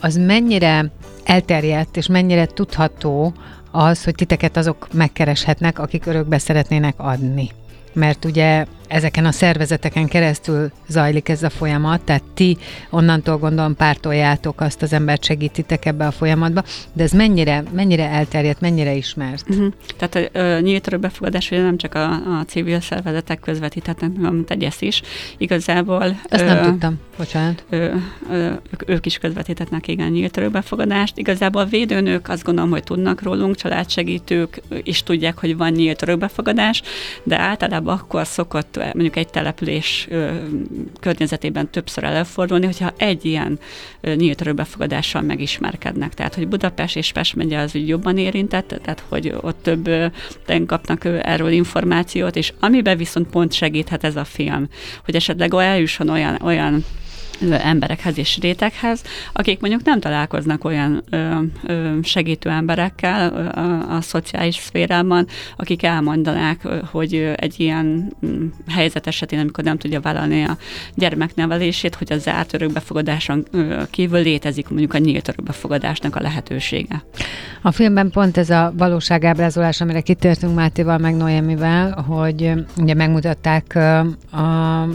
az 0.00 0.16
mennyire 0.16 0.90
elterjedt, 1.24 1.96
és 1.96 2.06
mennyire 2.06 2.46
tudható 2.46 3.34
az, 3.70 4.04
hogy 4.04 4.14
titeket 4.14 4.56
azok 4.56 4.88
megkereshetnek, 4.92 5.78
akik 5.78 6.06
örökbe 6.06 6.38
szeretnének 6.38 6.94
adni? 6.96 7.50
Mert 7.92 8.24
ugye 8.24 8.66
ezeken 8.90 9.24
a 9.24 9.32
szervezeteken 9.32 10.06
keresztül 10.06 10.70
zajlik 10.88 11.28
ez 11.28 11.42
a 11.42 11.50
folyamat, 11.50 12.00
tehát 12.00 12.22
ti 12.34 12.56
onnantól 12.90 13.38
gondolom 13.38 13.76
pártoljátok 13.76 14.60
azt 14.60 14.82
az 14.82 14.92
embert, 14.92 15.24
segítitek 15.24 15.84
ebbe 15.86 16.06
a 16.06 16.10
folyamatba, 16.10 16.62
de 16.92 17.02
ez 17.02 17.12
mennyire, 17.12 17.62
mennyire 17.72 18.08
elterjedt, 18.08 18.60
mennyire 18.60 18.92
ismert? 18.94 19.44
Uh-huh. 19.48 19.72
Tehát 19.96 20.36
a 20.36 20.60
nyílt 20.60 20.86
örökbefogadás 20.86 21.50
ugye 21.50 21.62
nem 21.62 21.76
csak 21.76 21.94
a, 21.94 22.12
a 22.12 22.44
civil 22.46 22.80
szervezetek 22.80 23.40
közvetíthetnek, 23.40 24.10
hanem 24.16 24.44
tegyesz 24.44 24.80
is. 24.80 25.02
Igazából... 25.38 26.20
Ezt 26.28 26.44
nem 26.44 26.56
ö, 26.56 26.62
tudtam, 26.62 26.98
bocsánat. 27.16 27.64
Ö, 27.70 27.94
ö, 28.30 28.52
ők 28.86 29.06
is 29.06 29.18
közvetíthetnek 29.18 29.88
igen 29.88 30.10
nyílt 30.10 30.36
örökbefogadást. 30.36 31.18
Igazából 31.18 31.62
a 31.62 31.66
védőnők 31.66 32.28
azt 32.28 32.44
gondolom, 32.44 32.70
hogy 32.70 32.84
tudnak 32.84 33.22
rólunk, 33.22 33.56
családsegítők 33.56 34.60
is 34.82 35.02
tudják, 35.02 35.38
hogy 35.38 35.56
van 35.56 35.72
nyílt 35.72 36.02
örökbefogadás, 36.02 36.82
de 37.22 37.38
általában 37.38 37.94
akkor 37.94 38.26
szokott 38.26 38.79
mondjuk 38.92 39.16
egy 39.16 39.28
település 39.28 40.08
környezetében 41.00 41.70
többször 41.70 42.04
előfordulni, 42.04 42.66
hogyha 42.66 42.92
egy 42.96 43.24
ilyen 43.24 43.58
nyílt 44.00 44.40
örökbefogadással 44.40 45.22
megismerkednek. 45.22 46.14
Tehát, 46.14 46.34
hogy 46.34 46.48
Budapest 46.48 46.96
és 46.96 47.12
Pest 47.12 47.36
megye 47.36 47.58
az 47.58 47.74
úgy 47.74 47.88
jobban 47.88 48.18
érintett, 48.18 48.80
tehát, 48.82 49.04
hogy 49.08 49.34
ott 49.40 49.62
több 49.62 49.90
kapnak 50.66 51.04
erről 51.04 51.50
információt, 51.50 52.36
és 52.36 52.52
amiben 52.60 52.96
viszont 52.96 53.28
pont 53.30 53.52
segíthet 53.52 54.04
ez 54.04 54.16
a 54.16 54.24
film, 54.24 54.68
hogy 55.04 55.14
esetleg 55.14 55.54
eljusson 55.54 56.08
olyan, 56.08 56.38
olyan 56.42 56.84
emberekhez 57.50 58.18
és 58.18 58.38
réteghez, 58.40 59.02
akik 59.32 59.60
mondjuk 59.60 59.82
nem 59.84 60.00
találkoznak 60.00 60.64
olyan 60.64 61.02
ö, 61.10 61.36
ö, 61.66 61.98
segítő 62.02 62.50
emberekkel 62.50 63.50
a, 63.54 63.94
a 63.96 64.00
szociális 64.00 64.54
szférában, 64.54 65.26
akik 65.56 65.82
elmondanák, 65.82 66.68
hogy 66.90 67.32
egy 67.36 67.60
ilyen 67.60 68.16
mm, 68.26 68.46
helyzet 68.68 69.06
esetén, 69.06 69.38
amikor 69.38 69.64
nem 69.64 69.78
tudja 69.78 70.00
vállalni 70.00 70.42
a 70.42 70.56
gyermeknevelését, 70.94 71.94
hogy 71.94 72.12
a 72.12 72.18
zárt 72.18 72.54
örökbefogadáson 72.54 73.46
kívül 73.90 74.22
létezik 74.22 74.68
mondjuk 74.68 74.94
a 74.94 74.98
nyílt 74.98 75.28
örökbefogadásnak 75.28 76.16
a 76.16 76.20
lehetősége. 76.20 77.04
A 77.62 77.70
filmben 77.70 78.10
pont 78.10 78.36
ez 78.36 78.50
a 78.50 78.72
valóságábrázolás, 78.76 79.80
amire 79.80 80.00
kitértünk 80.00 80.54
Mátéval, 80.54 80.98
meg 80.98 81.16
Noémivel, 81.16 81.92
hogy 81.92 82.52
ugye 82.76 82.94
megmutatták 82.94 83.74
a 84.32 84.86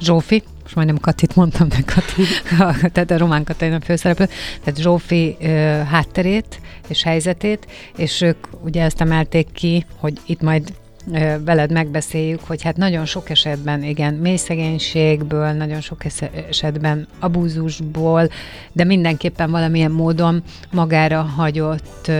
Zsófi, 0.00 0.42
most 0.66 0.78
majdnem 0.78 0.98
Katit 0.98 1.36
mondtam, 1.36 1.68
de 1.68 1.76
Kati, 1.86 2.22
tehát 2.92 3.10
a 3.10 3.18
Román 3.18 3.44
Katalin 3.44 3.80
főszereplő, 3.80 4.28
tehát 4.64 4.80
Zsófi 4.80 5.36
ö, 5.40 5.46
hátterét 5.90 6.60
és 6.88 7.02
helyzetét, 7.02 7.66
és 7.96 8.20
ők 8.20 8.36
ugye 8.64 8.82
ezt 8.82 9.00
emelték 9.00 9.52
ki, 9.52 9.86
hogy 9.96 10.20
itt 10.26 10.40
majd 10.40 10.72
veled 11.44 11.72
megbeszéljük, 11.72 12.40
hogy 12.46 12.62
hát 12.62 12.76
nagyon 12.76 13.04
sok 13.04 13.30
esetben, 13.30 13.82
igen, 13.82 14.14
mély 14.14 14.36
szegénységből, 14.36 15.52
nagyon 15.52 15.80
sok 15.80 16.04
esetben 16.48 17.08
abúzusból, 17.18 18.28
de 18.72 18.84
mindenképpen 18.84 19.50
valamilyen 19.50 19.90
módon 19.90 20.42
magára 20.70 21.22
hagyott 21.22 22.10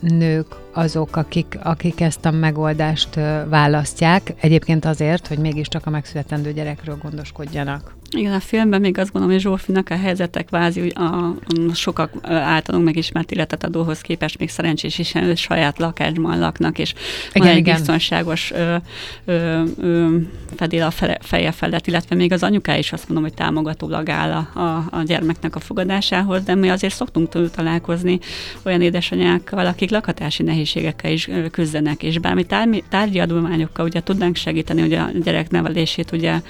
nők 0.00 0.63
azok, 0.74 1.16
akik, 1.16 1.58
akik 1.62 2.00
ezt 2.00 2.24
a 2.24 2.30
megoldást 2.30 3.14
választják, 3.48 4.34
egyébként 4.40 4.84
azért, 4.84 5.26
hogy 5.26 5.38
mégiscsak 5.38 5.86
a 5.86 5.90
megszületendő 5.90 6.52
gyerekről 6.52 6.98
gondoskodjanak. 7.02 7.94
Igen, 8.16 8.32
a 8.32 8.40
filmben 8.40 8.80
még 8.80 8.98
azt 8.98 9.12
gondolom, 9.12 9.36
hogy 9.36 9.44
Zsófinak 9.44 9.90
a 9.90 9.96
helyzetek 9.96 10.50
vázi, 10.50 10.80
hogy 10.80 10.92
a, 10.94 11.02
a 11.02 11.74
sokak 11.74 12.10
általunk 12.22 12.84
megismert 12.84 13.64
adóhoz 13.64 14.00
képest 14.00 14.38
még 14.38 14.50
szerencsés 14.50 14.98
is 14.98 15.12
hogy 15.12 15.36
saját 15.36 15.78
lakásban 15.78 16.38
laknak, 16.38 16.78
és 16.78 16.94
igen, 17.32 17.42
van 17.42 17.48
egy 17.48 17.56
igen. 17.56 17.74
biztonságos 17.74 18.52
ö, 18.52 18.76
ö, 19.24 19.62
ö, 19.78 20.16
fedél 20.56 20.82
a 20.82 20.90
fele, 20.90 21.18
feje 21.20 21.52
felett, 21.52 21.86
illetve 21.86 22.14
még 22.14 22.32
az 22.32 22.42
anyuká 22.42 22.76
is 22.76 22.92
azt 22.92 23.08
mondom, 23.08 23.24
hogy 23.24 23.34
támogatólag 23.34 24.08
áll 24.08 24.30
a, 24.32 24.60
a, 24.60 24.84
a 24.90 25.02
gyermeknek 25.02 25.56
a 25.56 25.60
fogadásához, 25.60 26.42
de 26.42 26.54
mi 26.54 26.68
azért 26.68 26.94
szoktunk 26.94 27.50
találkozni 27.50 28.18
olyan 28.62 28.80
édesanyákkal, 28.80 29.66
akik 29.66 29.90
lakhatási 29.90 30.42
nehézségekkel 30.64 31.10
is 31.10 31.30
küzdenek, 31.50 32.02
és 32.02 32.18
bármi 32.18 32.46
tárgyi, 32.88 33.18
adományokkal 33.18 33.84
ugye 33.84 34.00
tudnánk 34.00 34.36
segíteni, 34.36 34.80
hogy 34.80 34.92
a 34.92 35.10
gyerek 35.22 35.50
nevelését 35.50 36.12
ugye 36.12 36.40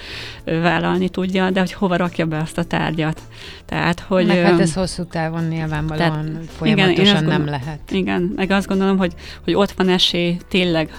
vállalni 0.44 1.08
tudja, 1.08 1.50
de 1.50 1.60
hogy 1.60 1.72
hova 1.72 1.96
rakja 1.96 2.26
be 2.26 2.38
azt 2.38 2.58
a 2.58 2.64
tárgyat. 2.64 3.20
Tehát, 3.66 4.00
hogy... 4.00 4.26
Meg 4.26 4.42
hát 4.42 4.60
ez 4.60 4.74
hosszú 4.74 5.04
távon 5.04 5.44
nyilvánvalóan 5.44 6.24
tehát, 6.24 6.50
folyamatosan 6.56 7.04
igen, 7.04 7.14
nem 7.14 7.24
gondol, 7.24 7.50
lehet. 7.50 7.90
Igen, 7.90 8.32
meg 8.36 8.50
azt 8.50 8.66
gondolom, 8.66 8.98
hogy, 8.98 9.12
hogy 9.44 9.54
ott 9.54 9.70
van 9.70 9.88
esély 9.88 10.36
tényleg 10.48 10.90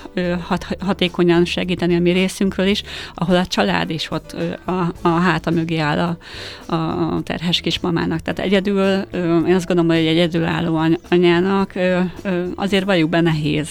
hat, 0.42 0.68
hatékonyan 0.80 1.46
segíteni 1.46 1.96
a 1.96 2.00
mi 2.00 2.12
részünkről 2.12 2.68
is, 2.68 2.84
ahol 3.14 3.36
a 3.36 3.46
család 3.46 3.90
is 3.90 4.12
ott 4.12 4.36
a, 4.66 4.94
a 5.02 5.10
háta 5.10 5.52
mögé 5.52 5.78
áll 5.78 6.00
a, 6.00 6.76
a 6.76 7.22
terhes 7.24 7.62
kismamának. 7.62 8.20
Tehát 8.20 8.40
egyedül, 8.40 9.06
én 9.48 9.56
azt 9.56 9.66
gondolom, 9.66 9.92
hogy 9.92 10.00
egy 10.00 10.08
egyedülálló 10.08 10.82
anyának 11.10 11.74
azért 12.56 12.86
valljuk 12.86 13.05
be 13.08 13.22
nehéz. 13.22 13.70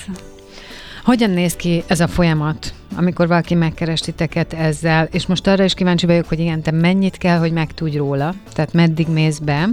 Hogyan 1.04 1.30
néz 1.30 1.56
ki 1.56 1.82
ez 1.86 2.00
a 2.00 2.08
folyamat, 2.08 2.74
amikor 2.96 3.26
valaki 3.28 3.54
megkeres 3.54 4.00
titeket 4.00 4.52
ezzel, 4.52 5.08
és 5.12 5.26
most 5.26 5.46
arra 5.46 5.64
is 5.64 5.74
kíváncsi 5.74 6.06
vagyok, 6.06 6.28
hogy 6.28 6.40
igen, 6.40 6.62
te 6.62 6.70
mennyit 6.70 7.16
kell, 7.16 7.38
hogy 7.38 7.52
megtudj 7.52 7.96
róla, 7.96 8.34
tehát 8.52 8.72
meddig 8.72 9.08
mész 9.08 9.38
be, 9.38 9.68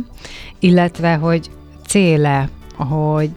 illetve, 0.59 1.15
hogy 1.15 1.49
céle, 1.87 2.49
hogy 2.75 3.31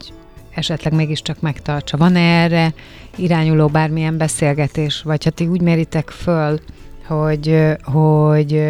esetleg 0.53 0.93
mégiscsak 0.93 1.41
megtartsa. 1.41 1.97
Van-e 1.97 2.19
erre 2.19 2.73
irányuló 3.15 3.67
bármilyen 3.67 4.17
beszélgetés, 4.17 5.01
vagy 5.01 5.23
ha 5.23 5.29
ti 5.29 5.47
úgy 5.47 5.61
méritek 5.61 6.09
föl, 6.09 6.59
hogy, 7.07 7.61
hogy 7.83 8.63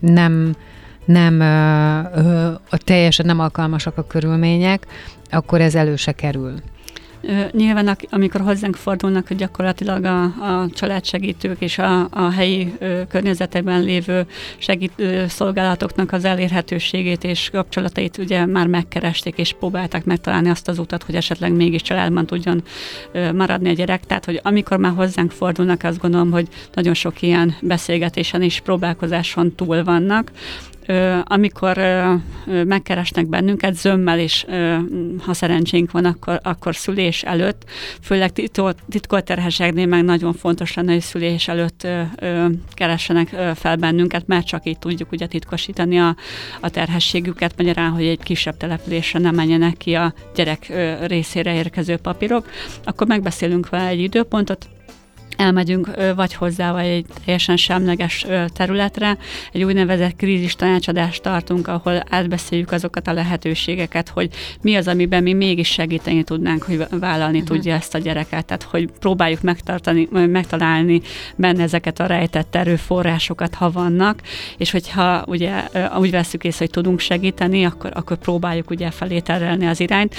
nem 0.00 0.56
nem 1.04 1.40
a 2.70 2.76
teljesen 2.76 3.26
nem 3.26 3.40
alkalmasak 3.40 3.98
a 3.98 4.06
körülmények, 4.06 4.86
akkor 5.30 5.60
ez 5.60 5.74
elő 5.74 5.96
se 5.96 6.12
kerül. 6.12 6.54
Nyilván, 7.52 7.96
amikor 8.10 8.40
hozzánk 8.40 8.76
fordulnak, 8.76 9.26
hogy 9.28 9.36
gyakorlatilag 9.36 10.04
a, 10.04 10.22
a 10.22 10.68
családsegítők 10.72 11.60
és 11.60 11.78
a, 11.78 12.08
a 12.10 12.30
helyi 12.30 12.72
környezetekben 13.08 13.82
lévő 13.82 14.26
segítő 14.58 15.26
szolgálatoknak 15.26 16.12
az 16.12 16.24
elérhetőségét 16.24 17.24
és 17.24 17.50
kapcsolatait 17.52 18.18
ugye 18.18 18.46
már 18.46 18.66
megkeresték, 18.66 19.38
és 19.38 19.52
próbálták 19.52 20.04
megtalálni 20.04 20.48
azt 20.50 20.68
az 20.68 20.78
utat, 20.78 21.02
hogy 21.02 21.14
esetleg 21.14 21.52
mégis 21.52 21.82
családban 21.82 22.26
tudjon 22.26 22.62
maradni 23.34 23.68
a 23.68 23.72
gyerek. 23.72 24.04
Tehát, 24.06 24.24
hogy 24.24 24.40
amikor 24.42 24.78
már 24.78 24.92
hozzánk 24.92 25.30
fordulnak, 25.30 25.82
azt 25.82 26.00
gondolom, 26.00 26.30
hogy 26.30 26.48
nagyon 26.74 26.94
sok 26.94 27.22
ilyen 27.22 27.56
beszélgetésen 27.60 28.42
és 28.42 28.60
próbálkozáson 28.60 29.54
túl 29.54 29.84
vannak 29.84 30.30
amikor 31.24 31.80
megkeresnek 32.64 33.26
bennünket 33.26 33.74
zömmel, 33.74 34.18
és 34.18 34.46
ha 35.26 35.34
szerencsénk 35.34 35.90
van, 35.90 36.04
akkor, 36.04 36.40
akkor 36.42 36.76
szülés 36.76 37.22
előtt, 37.22 37.70
főleg 38.02 38.32
titkolt 38.88 39.24
terhességnél 39.24 39.86
meg 39.86 40.04
nagyon 40.04 40.32
fontos 40.32 40.74
lenne, 40.74 40.92
hogy 40.92 41.00
szülés 41.00 41.48
előtt 41.48 41.86
keressenek 42.74 43.28
fel 43.54 43.76
bennünket, 43.76 44.26
mert 44.26 44.46
csak 44.46 44.66
így 44.66 44.78
tudjuk 44.78 45.12
ugye 45.12 45.26
titkosítani 45.26 45.98
a, 45.98 46.16
a 46.60 46.70
terhességüket, 46.70 47.54
magyarán, 47.56 47.90
hogy 47.90 48.06
egy 48.06 48.22
kisebb 48.22 48.56
településre 48.56 49.18
nem 49.18 49.34
menjenek 49.34 49.76
ki 49.76 49.94
a 49.94 50.14
gyerek 50.34 50.72
részére 51.06 51.54
érkező 51.54 51.96
papírok, 51.96 52.46
akkor 52.84 53.06
megbeszélünk 53.06 53.68
vele 53.68 53.86
egy 53.86 54.00
időpontot, 54.00 54.68
elmegyünk 55.36 55.90
vagy 56.16 56.34
hozzá, 56.34 56.72
vagy 56.72 56.86
egy 56.86 57.06
teljesen 57.24 57.56
semleges 57.56 58.26
területre. 58.52 59.18
Egy 59.52 59.64
úgynevezett 59.64 60.16
krízis 60.16 60.54
tanácsadást 60.54 61.22
tartunk, 61.22 61.68
ahol 61.68 62.02
átbeszéljük 62.10 62.72
azokat 62.72 63.08
a 63.08 63.12
lehetőségeket, 63.12 64.08
hogy 64.08 64.30
mi 64.60 64.74
az, 64.74 64.88
amiben 64.88 65.22
mi 65.22 65.32
mégis 65.32 65.68
segíteni 65.68 66.22
tudnánk, 66.22 66.62
hogy 66.62 66.86
vállalni 66.90 67.40
uh-huh. 67.40 67.56
tudja 67.56 67.74
ezt 67.74 67.94
a 67.94 67.98
gyereket. 67.98 68.46
Tehát, 68.46 68.62
hogy 68.62 68.90
próbáljuk 68.98 69.42
megtartani, 69.42 70.08
megtalálni 70.10 71.00
benne 71.36 71.62
ezeket 71.62 72.00
a 72.00 72.06
rejtett 72.06 72.54
erőforrásokat, 72.54 73.54
ha 73.54 73.70
vannak, 73.70 74.20
és 74.56 74.70
hogyha 74.70 75.24
ugye 75.26 75.62
úgy 75.98 76.10
veszük 76.10 76.44
észre, 76.44 76.58
hogy 76.58 76.70
tudunk 76.70 77.00
segíteni, 77.00 77.64
akkor, 77.64 77.90
akkor 77.94 78.16
próbáljuk 78.16 78.70
ugye 78.70 78.90
felé 78.90 79.20
terelni 79.20 79.66
az 79.66 79.80
irányt. 79.80 80.14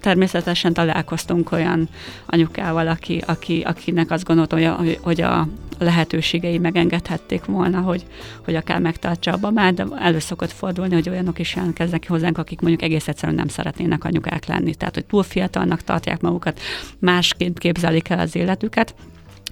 Természetesen 0.00 0.72
találkoztunk 0.72 1.52
olyan 1.52 1.88
anyukával, 2.26 2.88
aki, 2.88 3.22
aki, 3.26 3.62
akinek 3.66 4.03
azt 4.10 4.24
gondoltam, 4.24 4.58
hogy 4.58 4.66
a, 4.68 4.98
hogy 5.00 5.20
a 5.20 5.48
lehetőségei 5.78 6.58
megengedhették 6.58 7.44
volna, 7.44 7.80
hogy, 7.80 8.06
hogy 8.44 8.54
akár 8.54 8.80
megtartsa 8.80 9.32
a 9.32 9.36
babát, 9.36 9.74
de 9.74 9.86
elő 9.98 10.18
szokott 10.18 10.52
fordulni, 10.52 10.94
hogy 10.94 11.08
olyanok 11.08 11.38
is 11.38 11.54
jelentkeznek 11.54 12.08
hozzánk, 12.08 12.38
akik 12.38 12.60
mondjuk 12.60 12.82
egész 12.82 13.08
egyszerűen 13.08 13.36
nem 13.36 13.48
szeretnének 13.48 14.04
anyukák 14.04 14.46
lenni. 14.46 14.74
Tehát, 14.74 14.94
hogy 14.94 15.04
túl 15.04 15.22
fiatalnak 15.22 15.82
tartják 15.82 16.20
magukat, 16.20 16.60
másként 16.98 17.58
képzelik 17.58 18.08
el 18.08 18.18
az 18.18 18.36
életüket, 18.36 18.94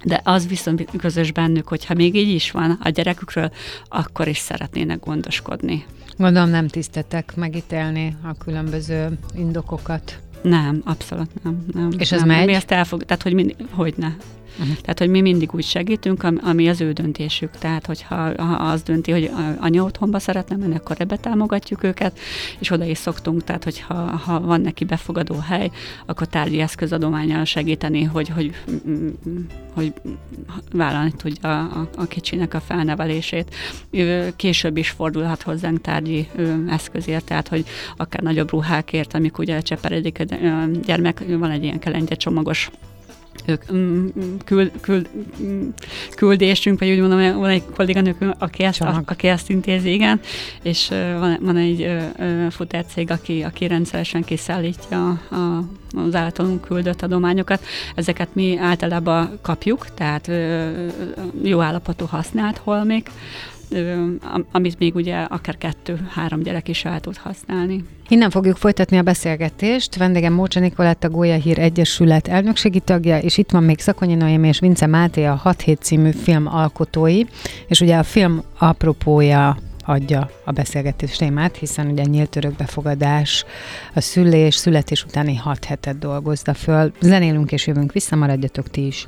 de 0.03 0.21
az 0.23 0.47
viszont 0.47 0.85
közös 0.97 1.31
bennük, 1.31 1.67
hogy 1.67 1.85
ha 1.85 1.93
még 1.93 2.15
így 2.15 2.29
is 2.29 2.51
van 2.51 2.79
a 2.83 2.89
gyerekükről, 2.89 3.51
akkor 3.89 4.27
is 4.27 4.37
szeretnének 4.37 4.99
gondoskodni. 4.99 5.85
Gondolom 6.17 6.49
nem 6.49 6.67
tisztetek 6.67 7.35
megítélni 7.35 8.15
a 8.23 8.37
különböző 8.37 9.17
indokokat. 9.35 10.19
Nem, 10.41 10.81
abszolút 10.85 11.43
nem. 11.43 11.65
nem 11.73 11.89
És 11.97 12.11
ez 12.11 12.19
nem, 12.19 12.27
megy? 12.27 12.45
Mi 12.45 12.53
ezt 12.53 12.71
elfog, 12.71 13.03
tehát 13.03 13.23
hogy, 13.23 13.33
mind, 13.33 13.55
hogy 13.71 13.93
ne. 13.97 14.11
Uh-huh. 14.59 14.75
Tehát, 14.75 14.99
hogy 14.99 15.09
mi 15.09 15.21
mindig 15.21 15.49
úgy 15.53 15.63
segítünk, 15.63 16.23
ami 16.23 16.69
az 16.69 16.81
ő 16.81 16.91
döntésük. 16.91 17.49
Tehát, 17.57 17.85
hogyha 17.85 18.43
ha 18.43 18.53
az 18.53 18.81
dönti, 18.81 19.11
hogy 19.11 19.31
anya 19.59 19.83
otthonba 19.83 20.19
szeretne 20.19 20.55
menni, 20.55 20.75
akkor 20.75 20.95
ebbe 20.99 21.17
támogatjuk 21.17 21.83
őket, 21.83 22.19
és 22.59 22.71
oda 22.71 22.85
is 22.85 22.97
szoktunk. 22.97 23.43
Tehát, 23.43 23.63
hogyha 23.63 23.93
ha 23.93 24.39
van 24.39 24.61
neki 24.61 24.83
befogadó 24.83 25.35
hely, 25.35 25.71
akkor 26.05 26.27
tárgyi 26.27 26.59
eszközadományal 26.59 27.45
segíteni, 27.45 28.03
hogy, 28.03 28.29
hogy, 28.29 28.51
hogy 29.73 29.93
vállalni 30.71 31.11
tudja 31.17 31.59
a, 31.59 31.89
a 31.95 32.05
kicsinek 32.05 32.53
a 32.53 32.59
felnevelését. 32.59 33.55
Később 34.35 34.77
is 34.77 34.89
fordulhat 34.89 35.41
hozzánk 35.41 35.81
tárgyi 35.81 36.27
eszközért, 36.69 37.25
tehát, 37.25 37.47
hogy 37.47 37.65
akár 37.97 38.21
nagyobb 38.21 38.51
ruhákért, 38.51 39.13
amik 39.13 39.37
ugye 39.37 39.61
cseperedik 39.61 40.19
a 40.19 40.23
gyermek, 40.85 41.23
van 41.27 41.51
egy 41.51 41.63
ilyen 41.63 41.79
kelengye 41.79 42.15
csomagos 42.15 42.69
küld, 44.45 44.71
küld, 44.81 45.09
mm, 45.41 45.69
küldésünk, 46.15 46.79
vagy 46.79 46.89
úgy 46.89 46.99
mondom, 46.99 47.39
van 47.39 47.49
egy 47.49 47.63
kolléganők, 47.75 48.17
aki 48.37 48.63
ezt, 48.63 48.81
a, 48.81 49.01
aki 49.05 49.27
ezt 49.27 49.49
intézi, 49.49 49.93
igen, 49.93 50.19
és 50.61 50.87
van, 51.19 51.37
van 51.41 51.57
egy 51.57 51.89
futárcég, 52.49 53.11
aki, 53.11 53.41
aki 53.41 53.67
rendszeresen 53.67 54.23
kiszállítja 54.23 55.07
a, 55.09 55.63
az 55.95 56.15
általunk 56.15 56.61
küldött 56.61 57.01
adományokat. 57.01 57.65
Ezeket 57.95 58.35
mi 58.35 58.57
általában 58.57 59.39
kapjuk, 59.41 59.87
tehát 59.93 60.31
jó 61.41 61.61
állapotú 61.61 62.05
használt 62.05 62.57
holmik, 62.57 63.09
amit 64.51 64.79
még 64.79 64.95
ugye 64.95 65.15
akár 65.15 65.57
kettő-három 65.57 66.39
gyerek 66.39 66.67
is 66.67 66.85
el 66.85 66.99
tud 66.99 67.17
használni. 67.17 67.83
Innen 68.07 68.29
fogjuk 68.29 68.57
folytatni 68.57 68.97
a 68.97 69.01
beszélgetést. 69.01 69.95
Vendégem 69.97 70.33
Mócsa 70.33 70.59
Nikoletta 70.59 71.09
Gólya 71.09 71.35
Hír 71.35 71.59
Egyesület 71.59 72.27
elnökségi 72.27 72.79
tagja, 72.79 73.17
és 73.17 73.37
itt 73.37 73.51
van 73.51 73.63
még 73.63 73.79
Szakonyi 73.79 74.15
Noémi 74.15 74.47
és 74.47 74.59
Vince 74.59 74.85
Máté, 74.85 75.25
a 75.25 75.35
6 75.35 75.61
hét 75.61 75.81
című 75.81 76.11
film 76.11 76.47
alkotói, 76.47 77.23
és 77.67 77.81
ugye 77.81 77.97
a 77.97 78.03
film 78.03 78.43
apropója 78.57 79.57
adja 79.85 80.29
a 80.45 80.51
beszélgetés 80.51 81.15
témát, 81.15 81.57
hiszen 81.57 81.87
ugye 81.87 82.03
nyílt 82.03 82.35
örökbefogadás, 82.35 83.45
a 83.93 84.01
szülés, 84.01 84.55
születés 84.55 85.03
utáni 85.03 85.35
hat 85.35 85.65
hetet 85.65 85.99
dolgozza 85.99 86.53
föl. 86.53 86.91
Zenélünk 86.99 87.51
és 87.51 87.67
jövünk 87.67 87.91
vissza, 87.91 88.15
maradjatok 88.15 88.69
ti 88.69 88.85
is. 88.85 89.07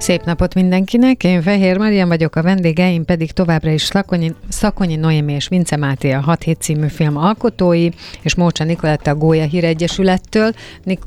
Szép 0.00 0.24
napot 0.24 0.54
mindenkinek, 0.54 1.24
én 1.24 1.42
Fehér 1.42 1.78
Marian 1.78 2.08
vagyok, 2.08 2.36
a 2.36 2.42
vendégeim 2.42 3.04
pedig 3.04 3.32
továbbra 3.32 3.70
is 3.70 3.82
Szakonyi, 3.82 4.34
Szakonyi 4.48 4.96
Noémi 4.96 5.32
és 5.32 5.48
Vince 5.48 5.76
Máté 5.76 6.12
a 6.12 6.20
6 6.20 6.42
hét 6.42 6.60
című 6.60 6.86
film 6.88 7.16
alkotói, 7.16 7.88
és 8.22 8.34
Mócsa 8.34 8.64
Nikoletta 8.64 9.10
a 9.10 9.14
Gólya 9.14 9.44
Híregyesülettől. 9.44 10.52
Nik, 10.84 11.00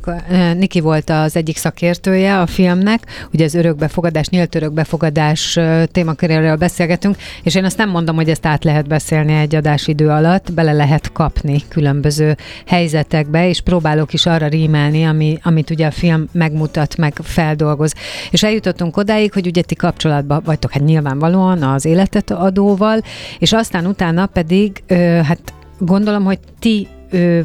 Niki 0.58 0.80
volt 0.80 1.10
az 1.10 1.36
egyik 1.36 1.58
szakértője 1.58 2.40
a 2.40 2.46
filmnek, 2.46 3.28
ugye 3.34 3.46
az 3.46 3.54
örökbefogadás, 3.54 4.28
nyílt 4.28 4.56
örökbefogadás 4.56 5.60
témaköréről 5.92 6.56
beszélgetünk, 6.56 7.16
és 7.44 7.56
én 7.56 7.66
azt 7.66 7.78
nem 7.78 7.90
mondom, 7.90 8.16
hogy 8.16 8.30
ezt 8.30 8.46
át 8.46 8.64
lehet 8.64 8.88
beszélni 8.88 9.34
egy 9.34 9.56
adásidő 9.56 10.10
alatt, 10.10 10.54
bele 10.54 10.72
lehet 10.72 11.12
kapni 11.12 11.62
különböző 11.68 12.38
helyzetekbe, 12.66 13.48
és 13.48 13.62
próbálok 13.62 14.14
is 14.14 14.26
arra 14.26 14.48
rímelni, 14.48 15.04
ami, 15.04 15.38
amit 15.44 15.70
ugye 15.70 15.86
a 15.86 15.92
film 15.92 16.28
megmutat, 16.32 16.98
meg 16.98 17.14
feldolgoz. 17.24 17.94
És 18.32 18.44
eljutottunk 18.44 18.82
eljutottunk 18.84 18.98
odáig, 18.98 19.34
hogy 19.34 19.48
ugye 19.48 19.62
ti 19.62 19.76
kapcsolatban 19.76 20.42
vagytok, 20.46 20.72
hát 20.72 20.84
nyilvánvalóan 20.84 21.64
az 21.64 21.86
életet 21.86 22.32
adóval, 22.32 23.02
és 23.40 23.54
aztán 23.54 23.86
utána 23.86 24.26
pedig, 24.26 24.84
hát 25.24 25.54
gondolom, 25.80 26.24
hogy 26.24 26.40
ti 26.60 26.88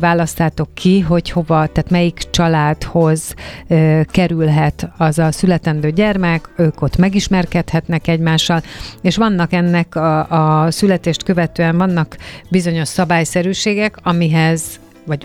választátok 0.01 0.69
ki, 0.75 1.01
hogy 1.01 1.31
hova, 1.31 1.67
tehát 1.67 1.91
melyik 1.91 2.31
családhoz 2.31 3.35
ö, 3.69 4.01
kerülhet 4.05 4.91
az 4.99 5.19
a 5.19 5.33
születendő 5.33 5.91
gyermek, 5.91 6.49
ők 6.57 6.83
ott 6.83 6.97
megismerkedhetnek 6.97 8.09
egymással, 8.09 8.63
és 9.03 9.17
vannak 9.17 9.53
ennek 9.53 9.95
a, 9.95 10.65
a 10.65 10.71
születést 10.71 11.23
követően 11.23 11.77
vannak 11.77 12.17
bizonyos 12.51 12.89
szabályszerűségek, 12.89 13.97
amihez 14.03 14.81
vagy 15.09 15.25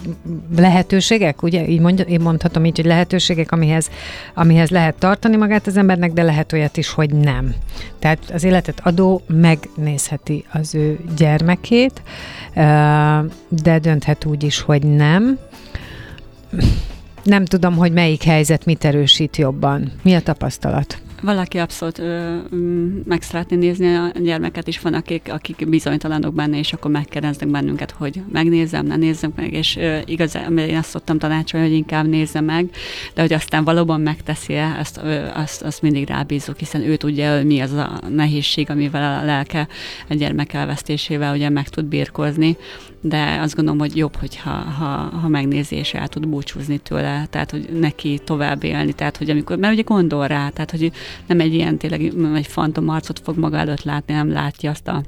lehetőségek, 0.56 1.44
ugye 1.44 1.68
így 1.68 1.80
mondja, 1.80 2.06
én 2.06 2.22
mondhatom 2.22 2.66
így, 2.66 2.76
hogy 2.76 2.86
lehetőségek, 2.86 3.52
amihez, 3.52 3.90
amihez 4.34 4.70
lehet 4.70 4.96
tartani 4.96 5.36
magát 5.36 5.68
az 5.68 5.78
embernek, 5.78 6.14
de 6.14 6.24
lehet 6.24 6.54
olyat 6.54 6.78
is, 6.78 6.90
hogy 6.90 7.14
nem. 7.14 7.56
Tehát 8.00 8.20
az 8.34 8.44
életet 8.44 8.80
adó 8.84 9.22
megnézheti 9.28 10.46
az 10.52 10.76
ő 10.76 11.00
gyermekét, 11.18 12.02
de 13.48 13.80
dönthet 13.82 14.26
úgy 14.26 14.44
is, 14.44 14.62
hogy 14.62 14.84
nem. 14.84 15.40
Nem 17.24 17.46
tudom, 17.46 17.76
hogy 17.76 17.92
melyik 17.92 18.24
helyzet 18.24 18.66
mit 18.66 18.86
erősít 18.86 19.38
jobban. 19.38 19.92
Mi 20.02 20.14
a 20.14 20.22
tapasztalat? 20.22 21.02
Valaki 21.24 21.58
abszolút 21.58 22.00
ö, 22.00 22.36
meg 23.06 23.22
szeretné 23.22 23.56
nézni 23.56 23.96
a 23.96 24.12
gyermeket 24.22 24.68
is, 24.68 24.80
van 24.80 24.94
akik, 24.94 25.30
akik 25.32 25.70
bizonytalanok 25.70 26.34
benne, 26.34 26.58
és 26.58 26.74
akkor 26.74 26.92
megkérdeznek 26.92 27.50
bennünket, 27.50 27.92
hogy 27.92 28.22
megnézem, 28.32 28.86
ne 28.86 28.96
nézzem 28.96 29.34
meg, 29.36 29.54
és 29.54 29.76
ö, 29.76 29.98
igazán 30.06 30.58
én 30.58 30.78
azt 30.78 30.90
szoktam 30.90 31.18
tanácsolni, 31.18 31.68
hogy 31.68 31.76
inkább 31.76 32.08
nézze 32.08 32.42
meg, 32.42 32.70
de 33.14 33.22
hogy 33.22 33.34
aztán 33.34 33.64
valóban 33.64 34.02
megteszi-e, 34.02 34.78
azt, 34.80 35.00
ö, 35.04 35.26
azt, 35.34 35.62
azt 35.62 35.82
mindig 35.82 36.08
rábízok, 36.08 36.58
hiszen 36.58 36.82
ő 36.82 36.96
tudja, 36.96 37.36
hogy 37.36 37.46
mi 37.46 37.60
az 37.60 37.72
a 37.72 38.00
nehézség, 38.10 38.70
amivel 38.70 39.20
a 39.20 39.26
lelke 39.26 39.68
a 40.10 40.14
gyermek 40.14 40.54
elvesztésével 40.54 41.36
ugye 41.36 41.50
meg 41.50 41.70
tud 41.70 41.86
birkozni, 41.86 42.58
de 43.06 43.40
azt 43.42 43.56
gondolom, 43.56 43.80
hogy 43.80 43.98
jobb, 43.98 44.16
hogyha 44.16 44.50
ha, 44.50 44.86
ha 45.22 45.28
megnézi 45.28 45.76
és 45.76 45.94
el 45.94 46.08
tud 46.08 46.28
búcsúzni 46.28 46.78
tőle, 46.78 47.28
tehát 47.30 47.52
hogy 47.52 47.70
neki 47.80 48.20
tovább 48.24 48.64
élni, 48.64 48.94
tehát 48.94 49.18
hogy 49.18 49.30
amikor, 49.30 49.58
mert 49.58 49.74
ugye 49.74 49.82
gondol 49.82 50.28
rá, 50.28 50.50
tehát 50.50 50.72
hogy 50.72 50.92
nem 51.26 51.40
egy 51.40 51.54
ilyen 51.54 51.78
tényleg 51.78 52.14
egy 52.36 52.48
fantom 52.48 52.90
arcot 52.90 53.20
fog 53.20 53.38
maga 53.38 53.58
előtt 53.58 53.84
látni, 53.84 54.14
nem 54.14 54.32
látja 54.32 54.70
azt 54.70 54.88
a 54.88 55.04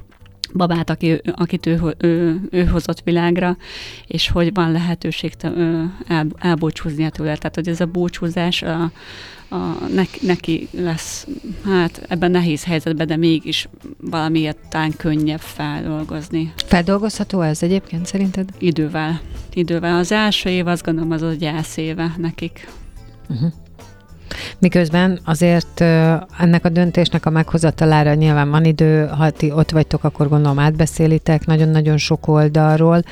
babát, 0.54 0.90
aki, 0.90 1.20
akit 1.34 1.66
ő, 1.66 1.94
ő, 1.98 2.40
ő 2.50 2.64
hozott 2.64 3.00
világra, 3.00 3.56
és 4.06 4.28
hogy 4.28 4.54
van 4.54 4.72
lehetőség 4.72 5.32
el, 6.06 6.26
elbúcsúznia 6.38 7.10
tőle. 7.10 7.36
Tehát, 7.36 7.54
hogy 7.54 7.68
ez 7.68 7.80
a 7.80 7.86
búcsúzás 7.86 8.62
a, 8.62 8.90
a, 9.48 9.56
neki, 9.94 10.26
neki 10.26 10.68
lesz, 10.70 11.26
hát 11.64 12.06
ebben 12.08 12.30
nehéz 12.30 12.64
helyzetben, 12.64 13.06
de 13.06 13.16
mégis 13.16 13.68
valamiért 14.00 14.58
talán 14.68 14.96
könnyebb 14.96 15.40
feldolgozni. 15.40 16.52
Feldolgozható 16.56 17.40
ez 17.40 17.62
egyébként 17.62 18.06
szerinted? 18.06 18.48
Idővel. 18.58 19.20
Idővel. 19.52 19.96
Az 19.96 20.12
első 20.12 20.50
év 20.50 20.66
azt 20.66 20.84
gondolom 20.84 21.10
az 21.10 21.22
a 21.22 21.32
gyász 21.32 21.76
éve 21.76 22.14
nekik. 22.16 22.68
Uh-huh. 23.28 23.52
Miközben 24.58 25.18
azért 25.24 25.80
ennek 26.38 26.64
a 26.64 26.68
döntésnek 26.68 27.26
a 27.26 27.30
meghozatalára 27.30 28.14
nyilván 28.14 28.50
van 28.50 28.64
idő, 28.64 29.06
ha 29.06 29.30
ti 29.30 29.52
ott 29.52 29.70
vagytok, 29.70 30.04
akkor 30.04 30.28
gondolom 30.28 30.58
átbeszélitek 30.58 31.46
nagyon-nagyon 31.46 31.96
sok 31.96 32.28
oldalról, 32.28 33.02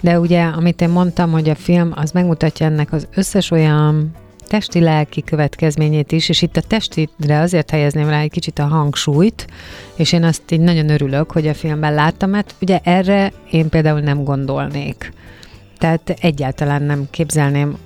de 0.00 0.20
ugye, 0.20 0.42
amit 0.42 0.80
én 0.80 0.88
mondtam, 0.88 1.30
hogy 1.30 1.48
a 1.48 1.54
film 1.54 1.92
az 1.94 2.10
megmutatja 2.10 2.66
ennek 2.66 2.92
az 2.92 3.06
összes 3.14 3.50
olyan 3.50 4.10
testi-lelki 4.52 5.22
következményét 5.22 6.12
is, 6.12 6.28
és 6.28 6.42
itt 6.42 6.56
a 6.56 6.60
testire 6.60 7.40
azért 7.40 7.70
helyezném 7.70 8.08
rá 8.08 8.20
egy 8.20 8.30
kicsit 8.30 8.58
a 8.58 8.66
hangsúlyt, 8.66 9.46
és 9.94 10.12
én 10.12 10.24
azt 10.24 10.50
így 10.50 10.60
nagyon 10.60 10.88
örülök, 10.88 11.30
hogy 11.30 11.48
a 11.48 11.54
filmben 11.54 11.94
láttam, 11.94 12.30
mert 12.30 12.54
ugye 12.60 12.80
erre 12.82 13.32
én 13.50 13.68
például 13.68 14.00
nem 14.00 14.24
gondolnék. 14.24 15.12
Tehát 15.82 16.16
egyáltalán 16.20 16.82
nem 16.82 17.06
képzelném, 17.10 17.76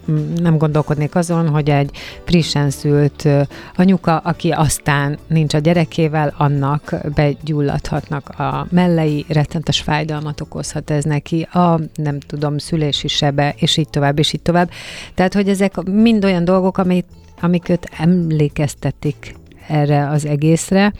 nem 0.40 0.58
gondolkodnék 0.58 1.14
azon, 1.14 1.48
hogy 1.48 1.70
egy 1.70 1.90
frissen 2.24 2.70
szült 2.70 3.28
anyuka, 3.76 4.16
aki 4.16 4.50
aztán 4.50 5.18
nincs 5.26 5.54
a 5.54 5.58
gyerekével, 5.58 6.34
annak 6.36 6.94
begyulladhatnak 7.14 8.28
a 8.28 8.66
mellei, 8.70 9.24
rettentes 9.28 9.80
fájdalmat 9.80 10.40
okozhat 10.40 10.90
ez 10.90 11.04
neki, 11.04 11.42
a 11.42 11.80
nem 11.94 12.20
tudom, 12.20 12.58
szülési 12.58 13.08
sebe, 13.08 13.54
és 13.56 13.76
így 13.76 13.88
tovább, 13.88 14.18
és 14.18 14.32
így 14.32 14.42
tovább. 14.42 14.70
Tehát, 15.14 15.34
hogy 15.34 15.48
ezek 15.48 15.82
mind 15.82 16.24
olyan 16.24 16.44
dolgok, 16.44 16.78
amik, 16.78 17.04
amik 17.40 17.68
őt 17.68 17.88
emlékeztetik 17.98 19.34
erre 19.68 20.08
az 20.08 20.26
egészre, 20.26 20.92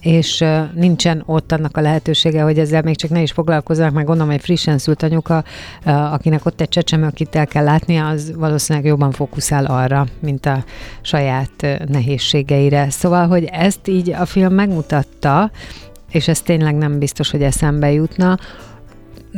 és 0.00 0.44
nincsen 0.74 1.22
ott 1.26 1.52
annak 1.52 1.76
a 1.76 1.80
lehetősége, 1.80 2.42
hogy 2.42 2.58
ezzel 2.58 2.82
még 2.82 2.96
csak 2.96 3.10
ne 3.10 3.22
is 3.22 3.32
foglalkozzanak, 3.32 3.92
meg 3.92 4.04
gondolom, 4.04 4.30
hogy 4.30 4.40
frissen 4.40 4.78
szült 4.78 5.02
anyuka, 5.02 5.44
akinek 5.84 6.46
ott 6.46 6.60
egy 6.60 6.68
csecsemő, 6.68 7.06
akit 7.06 7.36
el 7.36 7.46
kell 7.46 7.64
látnia, 7.64 8.08
az 8.08 8.32
valószínűleg 8.36 8.88
jobban 8.88 9.10
fókuszál 9.10 9.64
arra, 9.64 10.06
mint 10.20 10.46
a 10.46 10.64
saját 11.00 11.66
nehézségeire. 11.88 12.90
Szóval, 12.90 13.26
hogy 13.26 13.44
ezt 13.44 13.88
így 13.88 14.10
a 14.10 14.24
film 14.24 14.54
megmutatta, 14.54 15.50
és 16.10 16.28
ez 16.28 16.40
tényleg 16.40 16.74
nem 16.74 16.98
biztos, 16.98 17.30
hogy 17.30 17.42
eszembe 17.42 17.92
jutna, 17.92 18.38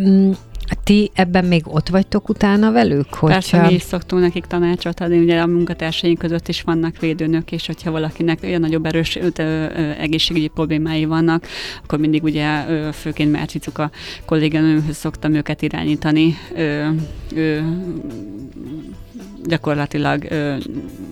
mm, 0.00 0.30
ti 0.74 1.10
ebben 1.14 1.44
még 1.44 1.62
ott 1.66 1.88
vagytok 1.88 2.28
utána 2.28 2.72
velük? 2.72 3.14
Hogyha... 3.14 3.26
Persze, 3.26 3.60
mi 3.60 3.72
is 3.72 3.82
szoktunk 3.82 4.22
nekik 4.22 4.44
tanácsot 4.44 5.00
adni, 5.00 5.18
ugye 5.18 5.40
a 5.40 5.46
munkatársaink 5.46 6.18
között 6.18 6.48
is 6.48 6.62
vannak 6.62 6.98
védőnök, 6.98 7.52
és 7.52 7.66
hogyha 7.66 7.90
valakinek 7.90 8.38
olyan 8.42 8.60
nagyobb 8.60 8.86
erős 8.86 9.16
ö, 9.16 9.26
ö, 9.36 9.66
egészségügyi 9.98 10.48
problémái 10.48 11.04
vannak, 11.04 11.46
akkor 11.84 11.98
mindig 11.98 12.22
ugye 12.22 12.64
ö, 12.68 12.88
főként 12.92 13.32
Márcicuk 13.32 13.78
a 13.78 13.90
kolléganőmhöz 14.24 14.96
szoktam 14.96 15.34
őket 15.34 15.62
irányítani. 15.62 16.36
Ö, 16.54 16.88
ö, 17.34 17.58
gyakorlatilag 19.44 20.26
ö, 20.28 20.56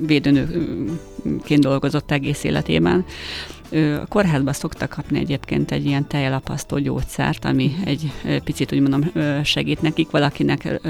védőnőként 0.07 1.61
dolgozott 1.61 2.11
egész 2.11 2.45
életében. 2.45 3.05
A 3.73 4.07
kórházban 4.09 4.53
szoktak 4.53 4.89
kapni 4.89 5.19
egyébként 5.19 5.71
egy 5.71 5.85
ilyen 5.85 6.07
tejelapasztó 6.07 6.79
gyógyszert, 6.79 7.45
ami 7.45 7.75
egy 7.85 8.13
picit 8.45 8.73
úgy 8.73 8.81
mondom 8.81 9.11
segít 9.45 9.83
nekik, 9.83 10.11
valakinek 10.11 10.81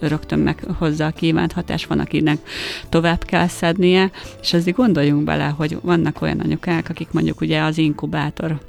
rögtön 0.00 0.38
meghozza 0.38 1.06
a 1.06 1.10
kívánt 1.10 1.52
hatás, 1.52 1.86
van, 1.86 1.98
akinek 1.98 2.38
tovább 2.88 3.24
kell 3.24 3.46
szednie, 3.46 4.10
és 4.40 4.52
azért 4.52 4.76
gondoljunk 4.76 5.24
bele, 5.24 5.46
hogy 5.46 5.78
vannak 5.82 6.22
olyan 6.22 6.40
anyukák, 6.40 6.88
akik 6.88 7.08
mondjuk 7.10 7.40
ugye 7.40 7.62
az 7.62 7.78
inkubátor 7.78 8.60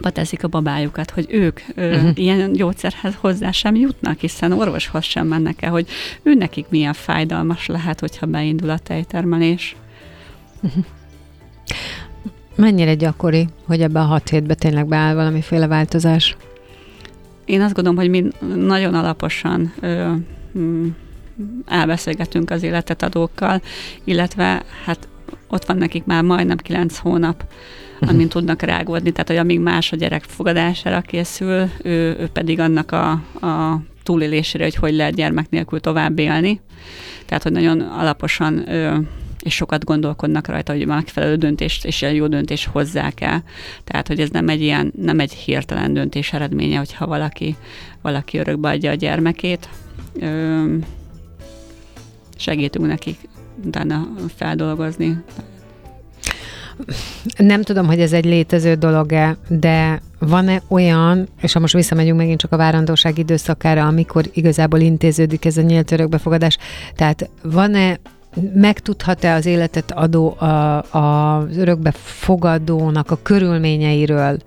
teszik 0.00 0.44
a 0.44 0.48
babájukat, 0.48 1.10
hogy 1.10 1.26
ők 1.30 1.60
uh-huh. 1.76 2.10
ilyen 2.14 2.52
gyógyszerhez 2.52 3.14
hozzá 3.20 3.50
sem 3.50 3.74
jutnak, 3.74 4.18
hiszen 4.18 4.52
orvoshoz 4.52 5.04
sem 5.04 5.26
mennek 5.26 5.62
el, 5.62 5.70
hogy 5.70 5.88
ő 6.22 6.34
nekik 6.34 6.66
milyen 6.68 6.92
fájdalmas 6.92 7.66
lehet, 7.66 8.00
hogyha 8.00 8.26
beindul 8.26 8.70
a 8.70 8.78
tejtermelés. 8.78 9.76
Uh-huh. 10.60 10.84
Mennyire 12.54 12.94
gyakori, 12.94 13.48
hogy 13.66 13.80
ebben 13.80 14.02
a 14.02 14.06
hat 14.06 14.28
hétben 14.28 14.56
tényleg 14.56 14.86
beáll 14.86 15.14
valamiféle 15.14 15.66
változás? 15.66 16.36
Én 17.44 17.60
azt 17.60 17.74
gondolom, 17.74 17.98
hogy 17.98 18.10
mi 18.10 18.28
nagyon 18.56 18.94
alaposan 18.94 19.72
ö, 19.80 20.12
mm, 20.58 20.88
elbeszélgetünk 21.66 22.50
az 22.50 22.62
életet 22.62 23.02
adókkal, 23.02 23.62
illetve 24.04 24.62
hát 24.84 25.08
ott 25.48 25.64
van 25.64 25.76
nekik 25.76 26.04
már 26.04 26.22
majdnem 26.22 26.56
kilenc 26.56 26.98
hónap, 26.98 27.44
mhm. 28.00 28.10
amin 28.10 28.28
tudnak 28.28 28.62
rágódni, 28.62 29.10
tehát 29.10 29.28
hogy 29.28 29.36
amíg 29.36 29.60
más 29.60 29.92
a 29.92 29.96
gyerek 29.96 30.22
fogadására 30.22 31.00
készül, 31.00 31.70
ő, 31.82 32.16
ő 32.20 32.28
pedig 32.32 32.60
annak 32.60 32.92
a, 32.92 33.10
a 33.46 33.80
túlélésére, 34.02 34.64
hogy 34.64 34.74
hogy 34.74 34.94
lehet 34.94 35.14
gyermek 35.14 35.50
nélkül 35.50 35.80
tovább 35.80 36.18
élni. 36.18 36.60
Tehát, 37.26 37.42
hogy 37.42 37.52
nagyon 37.52 37.80
alaposan 37.80 38.72
ö, 38.72 38.96
és 39.42 39.54
sokat 39.54 39.84
gondolkodnak 39.84 40.46
rajta, 40.46 40.72
hogy 40.72 40.86
megfelelő 40.86 41.36
döntést 41.36 41.84
és 41.84 42.02
a 42.02 42.08
jó 42.08 42.26
döntés 42.26 42.66
hozzák 42.66 43.20
el. 43.20 43.42
Tehát, 43.84 44.08
hogy 44.08 44.20
ez 44.20 44.30
nem 44.30 44.48
egy 44.48 44.60
ilyen, 44.60 44.92
nem 44.96 45.20
egy 45.20 45.32
hirtelen 45.32 45.94
döntés 45.94 46.32
eredménye, 46.32 46.78
hogyha 46.78 47.06
valaki, 47.06 47.56
valaki 48.02 48.38
örökbe 48.38 48.68
adja 48.68 48.90
a 48.90 48.94
gyermekét. 48.94 49.68
Ö, 50.20 50.64
segítünk 52.36 52.86
nekik 52.86 53.18
utána 53.64 54.08
feldolgozni. 54.36 55.22
Nem 57.36 57.62
tudom, 57.62 57.86
hogy 57.86 58.00
ez 58.00 58.12
egy 58.12 58.24
létező 58.24 58.74
dolog-e, 58.74 59.36
de 59.48 60.02
van-e 60.18 60.62
olyan, 60.68 61.28
és 61.40 61.52
ha 61.52 61.60
most 61.60 61.74
visszamegyünk 61.74 62.18
megint 62.18 62.40
csak 62.40 62.52
a 62.52 62.56
várandóság 62.56 63.18
időszakára, 63.18 63.86
amikor 63.86 64.24
igazából 64.32 64.80
intéződik 64.80 65.44
ez 65.44 65.56
a 65.56 65.62
nyílt 65.62 65.90
örökbefogadás, 65.90 66.58
tehát 66.94 67.30
van-e 67.42 67.98
megtudhat-e 68.54 69.34
az 69.34 69.46
életet 69.46 69.90
adó 69.90 70.36
a, 70.38 70.44
a, 70.96 71.36
az 71.36 71.56
örökbefogadónak 71.56 73.10
a 73.10 73.18
körülményeiről, 73.22 74.38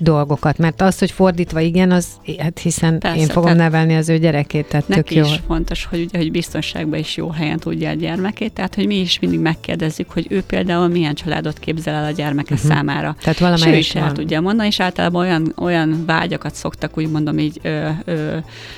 dolgokat, 0.00 0.58
mert 0.58 0.80
az, 0.80 0.98
hogy 0.98 1.10
fordítva 1.10 1.60
igen, 1.60 1.90
az, 1.90 2.06
hát 2.38 2.58
hiszen 2.58 2.98
Persze, 2.98 3.18
én 3.18 3.26
fogom 3.26 3.56
nevelni 3.56 3.96
az 3.96 4.08
ő 4.08 4.18
gyerekét, 4.18 4.66
tehát 4.66 4.88
neki 4.88 5.14
tök 5.14 5.14
jó. 5.14 5.24
is 5.24 5.40
fontos, 5.46 5.84
hogy, 5.84 6.00
ugye, 6.00 6.18
hogy 6.18 6.30
biztonságban 6.30 6.98
is 6.98 7.16
jó 7.16 7.30
helyen 7.30 7.58
tudja 7.58 7.90
a 7.90 7.92
gyermekét, 7.92 8.52
tehát 8.52 8.74
hogy 8.74 8.86
mi 8.86 8.94
is 8.94 9.18
mindig 9.18 9.38
megkérdezzük, 9.38 10.10
hogy 10.10 10.26
ő 10.28 10.42
például 10.42 10.88
milyen 10.88 11.14
családot 11.14 11.58
képzel 11.58 11.94
el 11.94 12.04
a 12.04 12.10
gyermeke 12.10 12.54
uh-huh. 12.54 12.70
számára. 12.70 13.16
Tehát 13.20 13.38
valamelyik 13.38 13.68
és 13.68 13.74
ő 13.74 13.78
is 13.78 13.94
el 13.94 14.12
tudja 14.12 14.40
mondani, 14.40 14.68
és 14.68 14.80
általában 14.80 15.20
olyan, 15.20 15.52
olyan 15.56 16.04
vágyakat 16.06 16.54
szoktak 16.54 16.98
úgy 16.98 17.10
mondom 17.10 17.38
így 17.38 17.58
ö, 17.62 17.88
ö, 18.04 18.36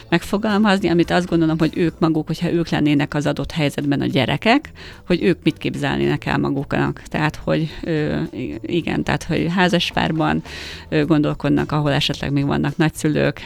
megfogalmazni, 0.08 0.88
amit 0.88 1.11
azt 1.11 1.28
gondolom, 1.28 1.58
hogy 1.58 1.72
ők 1.74 1.98
maguk, 1.98 2.26
hogyha 2.26 2.52
ők 2.52 2.68
lennének 2.68 3.14
az 3.14 3.26
adott 3.26 3.50
helyzetben 3.50 4.00
a 4.00 4.06
gyerekek, 4.06 4.70
hogy 5.06 5.22
ők 5.22 5.38
mit 5.42 5.58
képzelnének 5.58 6.26
el 6.26 6.38
maguknak. 6.38 7.02
Tehát, 7.06 7.40
hogy 7.44 7.68
ö, 7.82 8.20
igen, 8.61 9.02
tehát, 9.02 9.24
hogy 9.24 9.46
házaspárban 9.54 10.42
ö, 10.88 11.04
gondolkodnak, 11.12 11.72
ahol 11.72 11.92
esetleg 11.92 12.33
még 12.33 12.46
vannak 12.46 12.77
nagyszülők, 12.77 13.40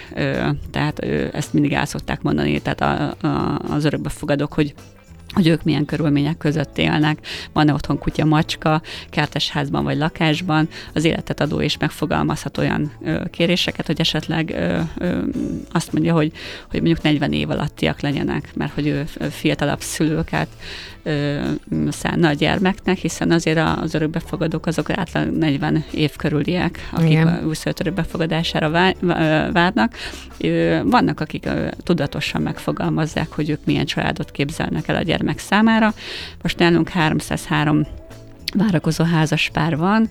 tehát 0.70 0.98
ezt 1.32 1.52
mindig 1.52 1.72
el 1.72 1.86
szokták 1.86 2.22
mondani, 2.22 2.60
tehát 2.60 2.80
a, 2.80 3.26
a, 3.26 3.58
az 3.70 3.84
örökbefogadók, 3.84 4.52
hogy 4.52 4.74
hogy 5.36 5.46
ők 5.46 5.62
milyen 5.62 5.84
körülmények 5.84 6.36
között 6.38 6.78
élnek, 6.78 7.18
van-e 7.52 7.72
otthon 7.72 7.98
kutya, 7.98 8.24
macska, 8.24 8.82
kertesházban 9.10 9.84
vagy 9.84 9.96
lakásban, 9.96 10.68
az 10.94 11.04
életet 11.04 11.40
adó 11.40 11.60
is 11.60 11.76
megfogalmazhat 11.76 12.58
olyan 12.58 12.92
ö, 13.02 13.22
kéréseket, 13.30 13.86
hogy 13.86 14.00
esetleg 14.00 14.50
ö, 14.50 14.80
ö, 14.98 15.22
azt 15.72 15.92
mondja, 15.92 16.14
hogy, 16.14 16.32
hogy 16.70 16.80
mondjuk 16.80 17.02
40 17.02 17.32
év 17.32 17.50
alattiak 17.50 18.00
legyenek, 18.00 18.50
mert 18.54 18.72
hogy 18.72 18.86
ő 18.86 19.04
fiatalabb 19.30 19.80
szülőket 19.80 20.48
szánna 21.88 22.28
a 22.28 22.32
gyermeknek, 22.32 22.96
hiszen 22.96 23.30
azért 23.30 23.58
az 23.82 23.94
örökbefogadók 23.94 24.66
azok 24.66 24.90
átlag 24.90 25.36
40 25.36 25.84
év 25.90 26.16
körüliek, 26.16 26.88
akik 26.92 27.10
Igen. 27.10 27.44
újszülött 27.46 27.80
örökbefogadására 27.80 28.70
várnak. 29.52 29.94
Vannak, 30.82 31.20
akik 31.20 31.48
tudatosan 31.82 32.42
megfogalmazzák, 32.42 33.32
hogy 33.32 33.50
ők 33.50 33.64
milyen 33.64 33.84
családot 33.84 34.30
képzelnek 34.30 34.88
el 34.88 34.96
a 34.96 35.02
gyermek 35.02 35.25
számára. 35.38 35.94
Most 36.42 36.58
nálunk 36.58 36.88
303 36.88 37.86
várakozó 38.54 39.04
házas 39.04 39.50
pár 39.52 39.76
van, 39.76 40.08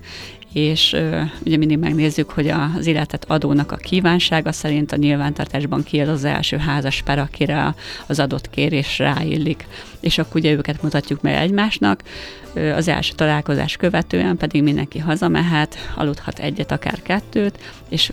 és 0.55 0.95
ugye 1.45 1.57
mindig 1.57 1.77
megnézzük, 1.77 2.29
hogy 2.29 2.47
az 2.47 2.87
életet 2.87 3.25
adónak 3.27 3.71
a 3.71 3.75
kívánsága 3.75 4.51
szerint 4.51 4.91
a 4.91 4.95
nyilvántartásban 4.95 5.83
ki 5.83 5.99
az, 5.99 6.07
az 6.07 6.23
első 6.23 6.57
házas 6.57 7.01
pár, 7.01 7.19
akire 7.19 7.75
az 8.07 8.19
adott 8.19 8.49
kérés 8.49 8.99
ráillik. 8.99 9.67
És 9.99 10.17
akkor 10.17 10.35
ugye 10.35 10.51
őket 10.51 10.81
mutatjuk 10.81 11.21
meg 11.21 11.33
egymásnak, 11.33 12.03
az 12.75 12.87
első 12.87 13.13
találkozás 13.15 13.75
követően 13.75 14.37
pedig 14.37 14.63
mindenki 14.63 14.99
hazamehet, 14.99 15.77
aludhat 15.95 16.39
egyet, 16.39 16.71
akár 16.71 17.01
kettőt, 17.01 17.59
és 17.89 18.11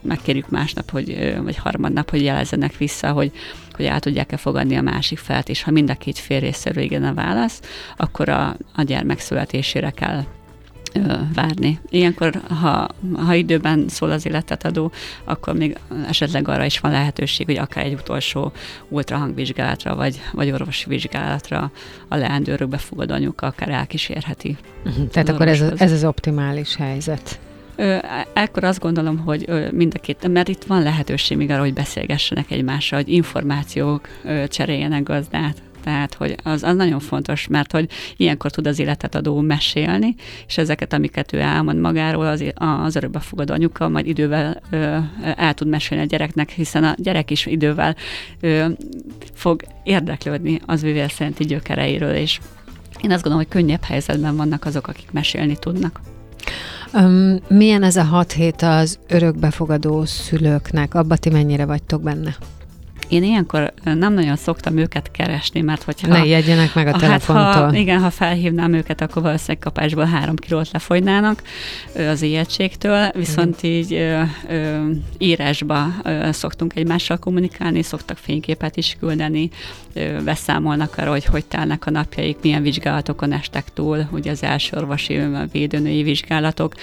megkérjük 0.00 0.48
másnap, 0.48 0.90
hogy, 0.90 1.36
vagy 1.42 1.56
harmadnap, 1.56 2.10
hogy 2.10 2.22
jelezzenek 2.22 2.76
vissza, 2.76 3.12
hogy 3.12 3.32
hogy 3.72 3.84
el 3.84 4.00
tudják-e 4.00 4.36
fogadni 4.36 4.76
a 4.76 4.82
másik 4.82 5.18
felt, 5.18 5.48
és 5.48 5.62
ha 5.62 5.70
mind 5.70 5.90
a 5.90 5.94
két 5.94 6.18
fél 6.18 6.40
részéről 6.40 6.82
igen 6.82 7.04
a 7.04 7.14
válasz, 7.14 7.60
akkor 7.96 8.28
a, 8.28 8.56
a 8.74 8.82
gyermek 8.82 9.18
születésére 9.18 9.90
kell 9.90 10.24
várni. 11.34 11.80
Ilyenkor, 11.88 12.40
ha, 12.60 12.88
ha 13.14 13.34
időben 13.34 13.84
szól 13.88 14.10
az 14.10 14.28
adó, 14.62 14.92
akkor 15.24 15.54
még 15.54 15.76
esetleg 16.08 16.48
arra 16.48 16.64
is 16.64 16.78
van 16.78 16.90
lehetőség, 16.90 17.46
hogy 17.46 17.56
akár 17.56 17.84
egy 17.84 17.94
utolsó 17.94 18.52
ultrahangvizsgálatra, 18.88 19.94
vagy, 19.96 20.20
vagy 20.32 20.50
orvosi 20.50 20.88
vizsgálatra 20.88 21.70
a 22.08 22.16
leendő 22.16 22.66
befogadó 22.66 23.14
anyuka 23.14 23.46
akár 23.46 23.68
elkísérheti. 23.68 24.56
Uh-huh. 24.84 25.08
Tehát 25.08 25.28
akkor 25.28 25.48
ez, 25.48 25.60
ez 25.76 25.92
az 25.92 26.04
optimális 26.04 26.76
helyzet. 26.76 27.38
Ekkor 28.32 28.64
azt 28.64 28.80
gondolom, 28.80 29.18
hogy 29.18 29.68
mind 29.72 29.92
a 29.96 30.00
két, 30.00 30.28
mert 30.28 30.48
itt 30.48 30.64
van 30.64 30.82
lehetőség 30.82 31.36
még 31.36 31.50
arra, 31.50 31.60
hogy 31.60 31.74
beszélgessenek 31.74 32.50
egymással, 32.50 32.98
hogy 32.98 33.12
információk 33.12 34.08
cseréljenek 34.48 35.02
gazdát. 35.02 35.62
Tehát, 35.84 36.14
hogy 36.14 36.36
az, 36.42 36.62
az 36.62 36.76
nagyon 36.76 37.00
fontos, 37.00 37.46
mert 37.46 37.72
hogy 37.72 37.90
ilyenkor 38.16 38.50
tud 38.50 38.66
az 38.66 38.78
életet 38.78 39.14
adó 39.14 39.40
mesélni, 39.40 40.14
és 40.46 40.58
ezeket, 40.58 40.92
amiket 40.92 41.32
ő 41.32 41.38
elmond 41.38 41.80
magáról, 41.80 42.26
az, 42.26 42.44
az 42.54 42.96
örökbefogadó 42.96 43.52
anyuka 43.52 43.88
majd 43.88 44.06
idővel 44.06 44.62
ö, 44.70 44.96
el 45.36 45.54
tud 45.54 45.68
mesélni 45.68 46.04
a 46.04 46.06
gyereknek, 46.06 46.50
hiszen 46.50 46.84
a 46.84 46.94
gyerek 46.96 47.30
is 47.30 47.46
idővel 47.46 47.96
ö, 48.40 48.66
fog 49.34 49.62
érdeklődni 49.82 50.60
az 50.66 50.82
vivél 50.82 51.08
szerinti 51.08 51.44
gyökereiről, 51.44 52.14
és 52.14 52.38
én 53.02 53.10
azt 53.10 53.22
gondolom, 53.22 53.46
hogy 53.46 53.48
könnyebb 53.48 53.82
helyzetben 53.82 54.36
vannak 54.36 54.64
azok, 54.64 54.86
akik 54.86 55.12
mesélni 55.12 55.56
tudnak. 55.58 56.00
Um, 56.92 57.38
milyen 57.48 57.82
ez 57.82 57.96
a 57.96 58.02
hat 58.02 58.32
hét 58.32 58.62
az 58.62 58.98
örökbefogadó 59.08 60.04
szülőknek? 60.04 60.94
Abba 60.94 61.16
ti 61.16 61.30
mennyire 61.30 61.64
vagytok 61.64 62.02
benne? 62.02 62.36
Én 63.08 63.22
ilyenkor 63.22 63.72
nem 63.84 64.12
nagyon 64.12 64.36
szoktam 64.36 64.76
őket 64.76 65.10
keresni, 65.10 65.60
mert 65.60 65.82
hogyha... 65.82 66.06
Ne 66.06 66.24
jegyenek 66.24 66.74
meg 66.74 66.86
a 66.86 66.92
telefontól. 66.92 67.44
Hát, 67.44 67.70
ha, 67.70 67.76
igen, 67.76 68.00
ha 68.00 68.10
felhívnám 68.10 68.72
őket, 68.72 69.00
akkor 69.00 69.22
valószínűleg 69.22 69.58
kapásból 69.58 70.04
három 70.04 70.36
kilót 70.36 70.70
lefogynának 70.72 71.42
az 72.10 72.22
ijegységtől, 72.22 73.10
viszont 73.14 73.66
mm. 73.66 73.70
így 73.70 73.92
ö, 73.92 74.22
ö, 74.48 74.90
írásba 75.18 75.86
ö, 76.02 76.28
szoktunk 76.32 76.76
egymással 76.76 77.18
kommunikálni, 77.18 77.82
szoktak 77.82 78.16
fényképet 78.16 78.76
is 78.76 78.96
küldeni, 79.00 79.50
ö, 79.92 80.22
beszámolnak 80.24 80.94
arra, 80.98 81.10
hogy 81.10 81.24
hogy 81.24 81.44
telnek 81.44 81.86
a 81.86 81.90
napjaik, 81.90 82.36
milyen 82.42 82.62
vizsgálatokon 82.62 83.32
estek 83.32 83.64
túl, 83.74 84.08
ugye 84.12 84.30
az 84.30 84.42
első 84.42 84.76
orvosi 84.76 85.20
védőnői 85.52 86.02
vizsgálatok, 86.02 86.74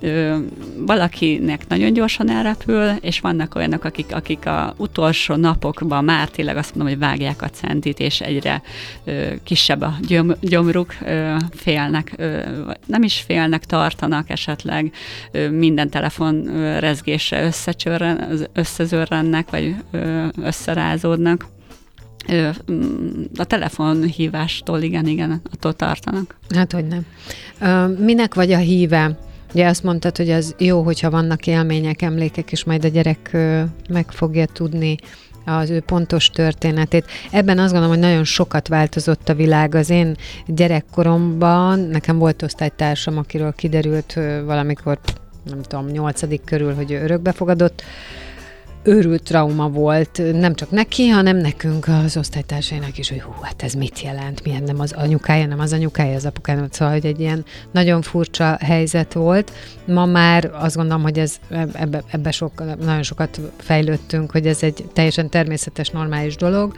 ö, 0.00 0.36
valakinek 0.76 1.68
nagyon 1.68 1.92
gyorsan 1.92 2.30
elrepül, 2.30 2.90
és 3.00 3.20
vannak 3.20 3.54
olyanok, 3.54 3.84
akik, 3.84 4.14
akik 4.14 4.46
a 4.46 4.74
utolsó 4.76 5.34
napokban 5.34 6.04
már 6.04 6.28
tényleg 6.28 6.56
azt 6.56 6.74
mondom, 6.74 6.94
hogy 6.94 7.06
vágják 7.08 7.42
a 7.42 7.48
centit, 7.48 7.98
és 7.98 8.20
egyre 8.20 8.62
ö, 9.04 9.26
kisebb 9.44 9.80
a 9.80 9.94
gyom, 10.08 10.32
gyomruk, 10.40 10.94
ö, 11.04 11.34
félnek, 11.50 12.12
ö, 12.16 12.40
nem 12.86 13.02
is 13.02 13.20
félnek, 13.26 13.64
tartanak 13.64 14.30
esetleg, 14.30 14.92
ö, 15.30 15.50
minden 15.50 15.90
telefon 15.90 16.46
ö, 16.46 16.78
rezgésre 16.78 17.50
összezörrennek, 18.52 19.50
vagy 19.50 19.74
ö, 19.90 20.26
összerázódnak 20.42 21.46
a 23.36 23.44
telefonhívástól 23.44 24.80
igen, 24.80 25.06
igen, 25.06 25.40
attól 25.52 25.72
tartanak. 25.72 26.38
Hát, 26.54 26.72
hogy 26.72 26.84
nem. 26.86 27.06
Minek 27.98 28.34
vagy 28.34 28.52
a 28.52 28.58
híve? 28.58 29.18
Ugye 29.54 29.66
azt 29.66 29.82
mondtad, 29.82 30.16
hogy 30.16 30.30
az 30.30 30.54
jó, 30.58 30.82
hogyha 30.82 31.10
vannak 31.10 31.46
élmények, 31.46 32.02
emlékek, 32.02 32.52
és 32.52 32.64
majd 32.64 32.84
a 32.84 32.88
gyerek 32.88 33.36
meg 33.88 34.06
fogja 34.10 34.46
tudni 34.46 34.96
az 35.44 35.70
ő 35.70 35.80
pontos 35.80 36.30
történetét. 36.30 37.04
Ebben 37.30 37.58
azt 37.58 37.72
gondolom, 37.72 37.96
hogy 37.96 38.04
nagyon 38.04 38.24
sokat 38.24 38.68
változott 38.68 39.28
a 39.28 39.34
világ. 39.34 39.74
Az 39.74 39.90
én 39.90 40.16
gyerekkoromban 40.46 41.78
nekem 41.78 42.18
volt 42.18 42.42
osztálytársam, 42.42 43.18
akiről 43.18 43.52
kiderült 43.52 44.18
valamikor, 44.44 44.98
nem 45.44 45.62
tudom, 45.62 45.86
nyolcadik 45.86 46.44
körül, 46.44 46.74
hogy 46.74 46.92
örökbefogadott, 46.92 47.82
őrült 48.88 49.22
trauma 49.22 49.68
volt, 49.68 50.22
nem 50.32 50.54
csak 50.54 50.70
neki, 50.70 51.08
hanem 51.08 51.36
nekünk 51.36 51.88
az 51.88 52.16
osztálytársainak 52.16 52.98
is, 52.98 53.08
hogy 53.08 53.20
hú, 53.20 53.32
hát 53.42 53.62
ez 53.62 53.72
mit 53.72 54.00
jelent, 54.02 54.44
milyen 54.44 54.62
nem 54.62 54.80
az 54.80 54.92
anyukája, 54.92 55.46
nem 55.46 55.60
az 55.60 55.72
anyukája, 55.72 56.14
az 56.14 56.24
apukája, 56.26 56.66
szóval, 56.70 56.94
hogy 56.94 57.06
egy 57.06 57.20
ilyen 57.20 57.44
nagyon 57.72 58.02
furcsa 58.02 58.56
helyzet 58.60 59.12
volt. 59.12 59.52
Ma 59.84 60.06
már 60.06 60.50
azt 60.54 60.76
gondolom, 60.76 61.02
hogy 61.02 61.18
ez 61.18 61.36
ebbe, 61.72 62.02
ebbe 62.10 62.30
sok, 62.30 62.64
nagyon 62.84 63.02
sokat 63.02 63.40
fejlődtünk, 63.56 64.30
hogy 64.30 64.46
ez 64.46 64.62
egy 64.62 64.84
teljesen 64.92 65.30
természetes, 65.30 65.90
normális 65.90 66.36
dolog, 66.36 66.74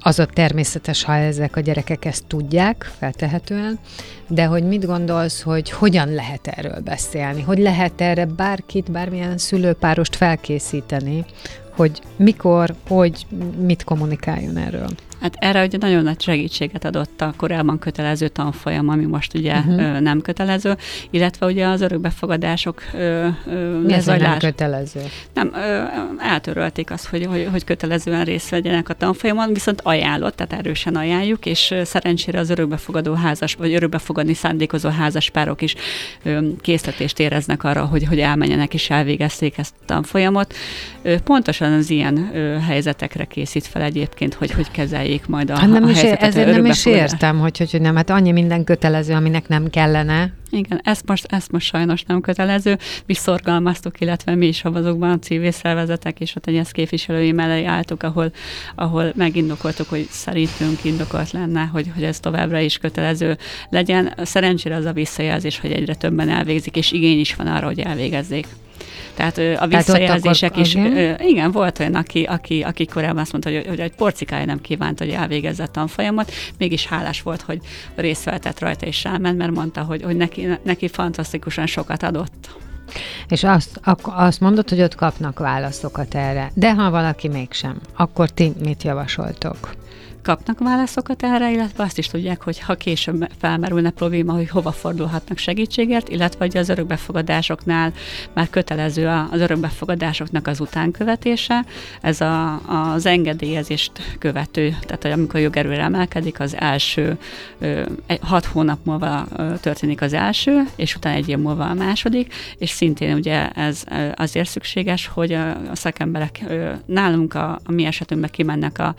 az 0.00 0.18
a 0.18 0.26
természetes, 0.26 1.04
ha 1.04 1.14
ezek 1.14 1.56
a 1.56 1.60
gyerekek 1.60 2.04
ezt 2.04 2.24
tudják, 2.26 2.90
feltehetően, 2.98 3.78
de 4.28 4.44
hogy 4.44 4.62
mit 4.62 4.86
gondolsz, 4.86 5.42
hogy 5.42 5.70
hogyan 5.70 6.14
lehet 6.14 6.46
erről 6.46 6.80
beszélni? 6.80 7.42
Hogy 7.42 7.58
lehet 7.58 8.00
erre 8.00 8.26
bárkit, 8.26 8.90
bármilyen 8.90 9.38
szülőpárost 9.38 10.16
felkészíteni, 10.16 11.24
hogy 11.76 12.00
mikor, 12.16 12.74
hogy 12.88 13.26
mit 13.58 13.84
kommunikáljon 13.84 14.56
erről? 14.56 14.88
Hát 15.20 15.34
erre 15.38 15.64
ugye 15.64 15.78
nagyon 15.80 16.02
nagy 16.02 16.20
segítséget 16.20 16.84
adott 16.84 17.20
a 17.20 17.34
korábban 17.36 17.78
kötelező 17.78 18.28
tanfolyam, 18.28 18.88
ami 18.88 19.04
most 19.04 19.34
ugye 19.34 19.58
uh-huh. 19.58 20.00
nem 20.00 20.20
kötelező, 20.20 20.76
illetve 21.10 21.46
ugye 21.46 21.66
az 21.66 21.80
örökbefogadások 21.80 22.82
Mi 23.84 23.92
ez 23.92 24.06
nem 24.06 24.38
kötelező? 24.38 25.00
Nem, 25.34 25.52
eltörölték 26.18 26.90
azt, 26.90 27.06
hogy, 27.06 27.26
hogy, 27.26 27.48
hogy 27.50 27.64
kötelezően 27.64 28.24
részt 28.24 28.48
vegyenek 28.48 28.88
a 28.88 28.94
tanfolyamon, 28.94 29.52
viszont 29.52 29.80
ajánlott, 29.82 30.36
tehát 30.36 30.52
erősen 30.52 30.96
ajánljuk, 30.96 31.46
és 31.46 31.74
szerencsére 31.84 32.38
az 32.38 32.50
örökbefogadó 32.50 33.14
házas, 33.14 33.54
vagy 33.54 33.74
örökbefogadni 33.74 34.34
szándékozó 34.34 34.88
házaspárok 34.88 35.62
is 35.62 35.74
készletést 36.60 37.18
éreznek 37.18 37.64
arra, 37.64 37.84
hogy, 37.84 38.04
hogy 38.04 38.20
elmenjenek 38.20 38.74
és 38.74 38.90
elvégezték 38.90 39.58
ezt 39.58 39.74
a 39.80 39.84
tanfolyamot. 39.84 40.54
Pontosan 41.24 41.65
az 41.72 41.90
ilyen 41.90 42.30
helyzetekre 42.66 43.24
készít 43.24 43.66
fel 43.66 43.82
egyébként, 43.82 44.34
hogy 44.34 44.50
hogy 44.50 44.70
kezeljék 44.70 45.26
majd 45.26 45.50
a, 45.50 45.56
hát 45.58 45.70
nem 45.70 45.84
a 45.84 45.90
is 45.90 46.02
ér, 46.02 46.16
ezért 46.20 46.50
nem 46.50 46.64
is 46.64 46.86
értem, 46.86 47.38
hogy, 47.38 47.58
hogy, 47.58 47.70
hogy 47.70 47.80
nem, 47.80 47.96
hát 47.96 48.10
annyi 48.10 48.32
minden 48.32 48.64
kötelező, 48.64 49.14
aminek 49.14 49.48
nem 49.48 49.70
kellene. 49.70 50.32
Igen, 50.50 50.80
ezt 50.84 51.06
most, 51.06 51.26
ezt 51.28 51.52
most 51.52 51.66
sajnos 51.66 52.02
nem 52.02 52.20
kötelező. 52.20 52.78
Mi 53.06 53.14
szorgalmaztuk, 53.14 54.00
illetve 54.00 54.34
mi 54.34 54.46
is 54.46 54.64
azokban 54.64 55.10
a 55.10 55.18
civil 55.18 55.50
szervezetek 55.50 56.20
és 56.20 56.34
a 56.36 56.40
tegyesz 56.40 56.70
képviselői 56.70 57.32
mellé 57.32 57.64
álltuk, 57.64 58.02
ahol, 58.02 58.32
ahol 58.74 59.12
megindokoltuk, 59.14 59.88
hogy 59.88 60.06
szerintünk 60.10 60.84
indokolt 60.84 61.30
lenne, 61.30 61.64
hogy, 61.64 61.90
hogy 61.94 62.02
ez 62.04 62.20
továbbra 62.20 62.58
is 62.58 62.78
kötelező 62.78 63.38
legyen. 63.70 64.14
Szerencsére 64.22 64.76
az 64.76 64.84
a 64.84 64.92
visszajelzés, 64.92 65.60
hogy 65.60 65.72
egyre 65.72 65.94
többen 65.94 66.28
elvégzik, 66.28 66.76
és 66.76 66.92
igény 66.92 67.18
is 67.20 67.34
van 67.34 67.46
arra, 67.46 67.66
hogy 67.66 67.80
elvégezzék. 67.80 68.46
Tehát 69.16 69.38
a 69.60 69.66
visszajelzések 69.66 70.50
akkor, 70.50 70.62
is, 70.62 70.74
igen. 70.74 71.20
igen, 71.20 71.50
volt 71.50 71.78
olyan, 71.78 71.94
aki, 71.94 72.22
aki, 72.22 72.62
aki 72.62 72.84
korábban 72.84 73.18
azt 73.18 73.32
mondta, 73.32 73.50
hogy, 73.50 73.66
hogy 73.66 73.80
egy 73.80 73.94
porcikája 73.94 74.44
nem 74.44 74.60
kívánt, 74.60 74.98
hogy 74.98 75.08
elvégezze 75.08 75.62
a 75.62 75.66
tanfolyamat, 75.66 76.32
mégis 76.58 76.86
hálás 76.86 77.22
volt, 77.22 77.40
hogy 77.40 77.58
részt 77.94 78.24
vetett 78.24 78.58
rajta 78.58 78.86
és 78.86 79.04
ráment, 79.04 79.38
mert 79.38 79.50
mondta, 79.50 79.82
hogy, 79.82 80.02
hogy 80.02 80.16
neki, 80.16 80.35
neki 80.62 80.88
fantasztikusan 80.88 81.66
sokat 81.66 82.02
adott. 82.02 82.56
És 83.28 83.44
azt, 83.44 83.80
ak- 83.84 84.12
azt 84.14 84.40
mondod, 84.40 84.68
hogy 84.68 84.82
ott 84.82 84.94
kapnak 84.94 85.38
válaszokat 85.38 86.14
erre. 86.14 86.50
De 86.54 86.74
ha 86.74 86.90
valaki 86.90 87.28
mégsem, 87.28 87.80
akkor 87.96 88.30
ti 88.30 88.52
mit 88.62 88.82
javasoltok? 88.82 89.74
Kapnak 90.26 90.58
válaszokat 90.58 91.22
erre, 91.22 91.50
illetve 91.50 91.82
azt 91.82 91.98
is 91.98 92.06
tudják, 92.06 92.42
hogy 92.42 92.60
ha 92.60 92.74
később 92.74 93.28
felmerülne 93.38 93.90
probléma, 93.90 94.32
hogy 94.32 94.48
hova 94.48 94.72
fordulhatnak 94.72 95.38
segítségért, 95.38 96.08
illetve 96.08 96.44
hogy 96.44 96.56
az 96.56 96.68
örökbefogadásoknál 96.68 97.92
már 98.32 98.50
kötelező 98.50 99.08
az 99.30 99.40
örökbefogadásoknak 99.40 100.46
az 100.46 100.60
utánkövetése. 100.60 101.64
Ez 102.00 102.20
a, 102.20 102.60
az 102.92 103.06
engedélyezést 103.06 104.16
követő, 104.18 104.76
tehát 104.80 105.02
hogy 105.02 105.10
amikor 105.10 105.40
jogerőre 105.40 105.82
emelkedik, 105.82 106.40
az 106.40 106.56
első 106.56 107.18
hat 108.20 108.44
hónap 108.44 108.78
múlva 108.84 109.26
történik 109.60 110.00
az 110.00 110.12
első, 110.12 110.62
és 110.76 110.96
utána 110.96 111.16
egy 111.16 111.28
év 111.28 111.38
múlva 111.38 111.64
a 111.64 111.74
második, 111.74 112.34
és 112.58 112.70
szintén 112.70 113.14
ugye 113.14 113.50
ez 113.50 113.84
azért 114.14 114.48
szükséges, 114.48 115.06
hogy 115.06 115.32
a 115.32 115.56
szakemberek 115.72 116.44
nálunk 116.86 117.34
a, 117.34 117.58
a 117.64 117.72
mi 117.72 117.84
esetünkben 117.84 118.30
kimennek 118.30 118.78
a, 118.78 118.94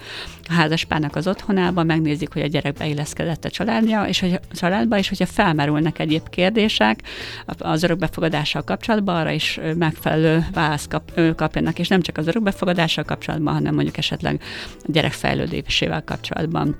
a 0.49 0.53
házaspárnak 0.53 1.15
az 1.17 1.27
otthonába, 1.27 1.83
megnézik, 1.83 2.33
hogy 2.33 2.41
a 2.41 2.47
gyerek 2.47 2.73
beilleszkedett 2.73 3.45
a 3.45 3.49
családja, 3.49 4.03
és 4.03 4.19
hogy 4.19 4.33
a 4.33 4.55
családba, 4.55 4.97
és 4.97 5.09
hogyha 5.09 5.25
felmerülnek 5.25 5.99
egyéb 5.99 6.29
kérdések 6.29 6.99
az 7.45 7.83
örökbefogadással 7.83 8.61
kapcsolatban, 8.63 9.15
arra 9.15 9.31
is 9.31 9.59
megfelelő 9.77 10.45
választ 10.53 10.89
kap, 10.89 11.21
kapjanak, 11.35 11.79
és 11.79 11.87
nem 11.87 12.01
csak 12.01 12.17
az 12.17 12.27
örökbefogadással 12.27 13.03
kapcsolatban, 13.03 13.53
hanem 13.53 13.73
mondjuk 13.73 13.97
esetleg 13.97 14.41
a 14.83 14.91
gyerek 14.91 15.11
fejlődésével 15.11 16.03
kapcsolatban 16.03 16.75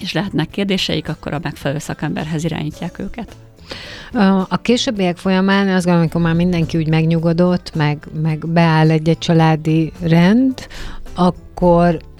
és 0.00 0.12
lehetnek 0.12 0.50
kérdéseik, 0.50 1.08
akkor 1.08 1.32
a 1.32 1.40
megfelelő 1.42 1.80
szakemberhez 1.80 2.44
irányítják 2.44 2.98
őket. 2.98 3.36
A 4.48 4.56
későbbiek 4.56 5.16
folyamán 5.16 5.68
azt 5.68 5.84
gondolom, 5.84 6.00
amikor 6.00 6.20
már 6.20 6.34
mindenki 6.34 6.78
úgy 6.78 6.88
megnyugodott, 6.88 7.74
meg, 7.74 8.06
meg 8.22 8.48
beáll 8.48 8.90
egy-egy 8.90 9.18
családi 9.18 9.92
rend, 10.00 10.66
akkor 11.14 11.51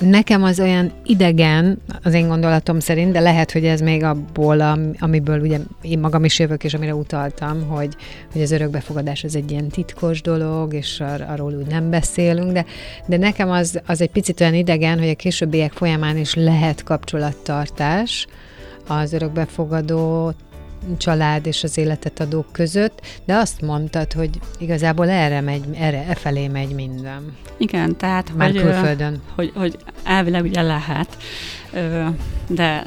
nekem 0.01 0.43
az 0.43 0.61
olyan 0.61 0.93
idegen, 1.05 1.79
az 2.03 2.15
én 2.15 2.29
gondolatom 2.29 2.81
szerint, 2.81 3.13
de 3.13 3.21
lehet, 3.21 3.53
hogy 3.53 3.65
ez 3.65 3.81
még 3.81 4.03
abból, 4.03 4.61
amiből 4.99 5.41
ugye 5.41 5.59
én 5.83 5.99
magam 5.99 6.25
is 6.25 6.39
jövök, 6.39 6.65
és 6.65 6.75
amire 6.75 6.95
utaltam, 6.95 7.67
hogy, 7.69 7.97
hogy 8.33 8.43
az 8.43 8.51
örökbefogadás 8.51 9.25
az 9.25 9.37
egy 9.37 9.51
ilyen 9.51 9.69
titkos 9.69 10.23
dolog, 10.23 10.75
és 10.75 11.01
ar- 11.01 11.29
arról 11.29 11.53
úgy 11.53 11.67
nem 11.67 11.91
beszélünk, 11.91 12.53
de, 12.53 12.65
de 13.07 13.17
nekem 13.17 13.51
az, 13.51 13.81
az 13.87 14.01
egy 14.01 14.11
picit 14.11 14.41
olyan 14.41 14.55
idegen, 14.55 14.99
hogy 14.99 15.09
a 15.09 15.15
későbbiek 15.15 15.73
folyamán 15.73 16.17
is 16.17 16.35
lehet 16.35 16.83
kapcsolattartás 16.83 18.27
az 18.87 19.13
örökbefogadó 19.13 20.33
család 20.97 21.47
és 21.47 21.63
az 21.63 21.79
életet 21.79 22.21
adók 22.21 22.47
között, 22.53 23.01
de 23.25 23.35
azt 23.35 23.61
mondtad, 23.61 24.13
hogy 24.13 24.31
igazából 24.59 25.09
erre 25.09 25.41
megy, 25.41 25.65
erre, 25.75 26.05
e 26.09 26.15
felé 26.15 26.49
megy 26.49 26.75
minden. 26.75 27.37
Igen, 27.57 27.97
tehát 27.97 28.33
Már 28.37 28.51
hogy, 28.51 28.61
külföldön. 28.61 29.23
Hogy, 29.35 29.53
hogy 29.55 29.77
elvileg 30.05 30.45
ugye 30.45 30.63
lehet, 30.63 31.17
de 32.47 32.85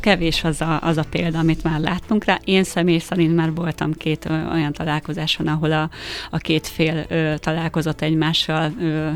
kevés 0.00 0.44
az 0.44 0.60
a, 0.60 0.80
az 0.82 0.96
a 0.96 1.04
példa, 1.10 1.38
amit 1.38 1.62
már 1.62 1.80
láttunk 1.80 2.24
rá. 2.24 2.40
Én 2.44 2.64
személy 2.64 2.98
szerint 2.98 3.34
már 3.34 3.54
voltam 3.54 3.92
két 3.92 4.28
olyan 4.52 4.72
találkozáson, 4.72 5.46
ahol 5.46 5.72
a, 5.72 5.90
a 6.30 6.38
két 6.38 6.66
fél 6.66 7.06
találkozott 7.38 8.00
egymással, 8.00 8.72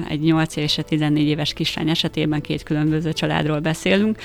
egy 0.09 0.21
8 0.21 0.57
és 0.57 0.79
egy 0.79 0.85
14 0.85 1.27
éves 1.27 1.53
kislány 1.53 1.89
esetében 1.89 2.41
két 2.41 2.63
különböző 2.63 3.13
családról 3.13 3.61
beszélünk, 3.61 4.19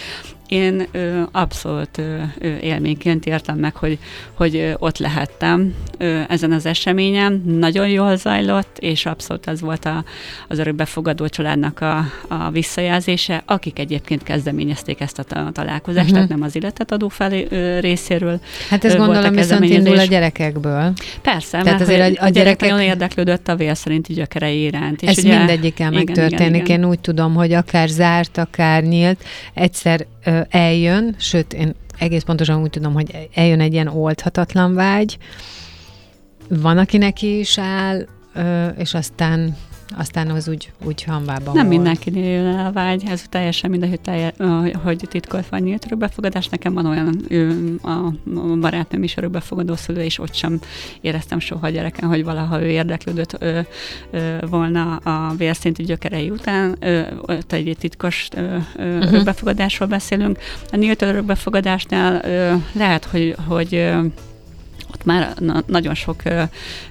én 0.52 0.88
ö, 0.92 1.22
abszolút 1.32 1.98
ö, 1.98 2.22
élményként 2.62 3.26
értem 3.26 3.58
meg, 3.58 3.76
hogy, 3.76 3.98
hogy 4.34 4.76
ott 4.78 4.98
lehettem 4.98 5.74
ö, 5.98 6.22
ezen 6.28 6.52
az 6.52 6.66
eseményen. 6.66 7.44
Nagyon 7.46 7.90
jól 7.90 8.16
zajlott, 8.16 8.78
és 8.80 9.06
abszolút 9.06 9.46
az 9.46 9.62
volt 9.62 9.86
a, 9.86 10.04
az 10.48 10.60
örökbefogadó 10.60 11.28
családnak 11.28 11.80
a, 11.82 11.98
a 12.28 12.50
visszajelzése, 12.50 13.44
akik 13.46 13.80
egyébként 13.80 14.24
kezdeményezték 14.24 15.00
ezt 15.00 15.20
a 15.20 15.52
találkozást, 15.52 16.10
uh-huh. 16.10 16.14
tehát 16.14 16.30
nem 16.30 16.42
az 16.42 16.56
illetetadó 16.56 17.08
felé 17.08 17.48
ö, 17.50 17.80
részéről. 17.80 18.40
Hát 18.70 18.86
ez 18.86 18.96
gondolom 18.96 19.34
viszont 19.34 19.66
indul 19.66 19.98
a 20.00 20.04
gyerekekből. 20.06 20.94
Persze, 21.22 21.50
tehát 21.50 21.66
mert 21.66 21.82
azért 21.82 22.18
a, 22.18 22.24
a, 22.24 22.26
a 22.26 22.30
gyerekek 22.30 22.70
nagyon 22.70 22.86
érdeklődött 22.86 23.48
a 23.48 23.56
vél 23.56 23.74
szerinti 23.74 24.14
gyökerei 24.14 24.64
iránt. 24.64 25.02
És 25.02 25.10
ez 25.10 25.18
ugye, 25.18 25.38
mindegyikkel 25.38 25.92
megtörténik. 25.92 26.68
Én 26.68 26.86
úgy 26.86 27.00
tudom, 27.00 27.34
hogy 27.34 27.54
akár 27.54 27.88
zárt, 27.88 28.38
akár 28.38 28.84
nyílt, 28.84 29.24
egyszer 29.54 30.06
eljön, 30.50 31.16
sőt, 31.18 31.54
én 31.54 31.76
egész 31.98 32.24
pontosan 32.24 32.62
úgy 32.62 32.70
tudom, 32.70 32.94
hogy 32.94 33.30
eljön 33.34 33.60
egy 33.60 33.74
ilyen 33.74 33.88
oldhatatlan 33.88 34.74
vágy, 34.74 35.18
van, 36.50 36.78
aki 36.78 36.98
neki 36.98 37.40
is 37.40 37.58
áll, 37.58 38.08
és 38.78 38.94
aztán 38.94 39.56
aztán 39.98 40.30
az 40.30 40.48
úgy, 40.48 40.72
úgy 40.86 41.04
hanvában 41.04 41.56
Nem 41.56 41.68
mindenkinél 41.68 42.32
jön 42.32 42.46
el 42.46 42.66
a 42.66 42.72
vágy, 42.72 43.04
ez 43.08 43.24
teljesen 43.30 43.70
mindegy, 43.70 43.90
hogy, 43.90 44.02
telje, 44.02 44.34
hogy 44.84 45.06
titkolt 45.10 45.50
vagy 45.50 45.64
nyílt 45.64 45.86
örökbefogadás. 45.86 46.48
Nekem 46.48 46.74
van 46.74 46.86
olyan 46.86 47.26
ő, 47.28 47.76
a 47.84 48.14
barátnőm 48.60 49.04
is 49.04 49.18
örökbefogadó 49.18 49.76
szülő, 49.76 50.02
és 50.02 50.20
ott 50.20 50.34
sem 50.34 50.60
éreztem 51.02 51.40
soha 51.40 51.70
gyereken, 51.70 52.10
hogy 52.10 52.24
valaha 52.24 52.62
ő 52.62 52.68
érdeklődött 52.68 53.36
ö, 53.40 53.60
ö, 54.12 54.38
volna 54.50 54.96
a 54.96 55.34
vérszintű 55.38 55.84
gyökerei 55.84 56.30
után. 56.30 56.76
Ö, 56.80 57.02
ott 57.22 57.52
egy 57.52 57.76
titkos 57.80 58.28
uh-huh. 58.36 59.14
örökbefogadásról 59.14 59.88
beszélünk. 59.88 60.38
A 60.72 60.76
nyílt 60.76 61.02
örökbefogadásnál 61.02 62.22
ö, 62.26 62.56
lehet, 62.74 63.06
hogy, 63.06 63.36
hogy 63.48 63.92
ott 65.02 65.08
már 65.08 65.34
na, 65.40 65.64
nagyon 65.66 65.96
sok 65.96 66.26
ö, 66.26 66.44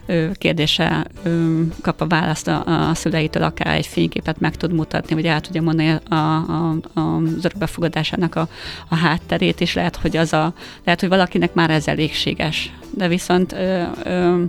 ö, 0.06 0.30
kérdése 0.32 1.06
ö, 1.22 1.60
kap 1.82 2.00
a 2.00 2.06
választ 2.06 2.48
a, 2.48 2.88
a 2.90 2.94
szüleitől, 2.94 3.42
akár 3.42 3.76
egy 3.76 3.86
fényképet 3.86 4.40
meg 4.40 4.56
tud 4.56 4.72
mutatni, 4.72 5.14
vagy 5.14 5.26
el 5.26 5.40
tudja 5.40 5.62
mondani 5.62 5.88
a, 6.08 6.14
a, 6.14 6.76
a, 6.94 7.00
az 7.00 7.44
örökbefogadásának 7.44 8.34
a, 8.34 8.48
a 8.88 8.94
hátterét, 8.94 9.60
és 9.60 9.74
lehet, 9.74 9.96
hogy 9.96 10.16
az 10.16 10.32
a, 10.32 10.54
lehet, 10.84 11.00
hogy 11.00 11.08
valakinek 11.08 11.54
már 11.54 11.70
ez 11.70 11.88
elégséges. 11.88 12.72
De 12.94 13.08
viszont 13.08 13.52
ö, 13.52 13.82
ö, 14.04 14.42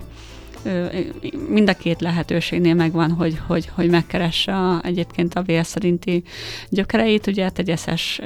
mind 1.50 1.70
a 1.70 1.74
két 1.74 2.02
lehetőségnél 2.02 2.74
megvan, 2.74 3.12
hogy, 3.12 3.40
hogy, 3.48 3.70
hogy 3.74 3.90
megkeresse 3.90 4.56
a, 4.56 4.82
egyébként 4.84 5.34
a 5.34 5.42
vér 5.42 5.66
szerinti 5.66 6.24
gyökereit, 6.70 7.28
ugye 7.28 7.50
tegyeszes, 7.50 8.20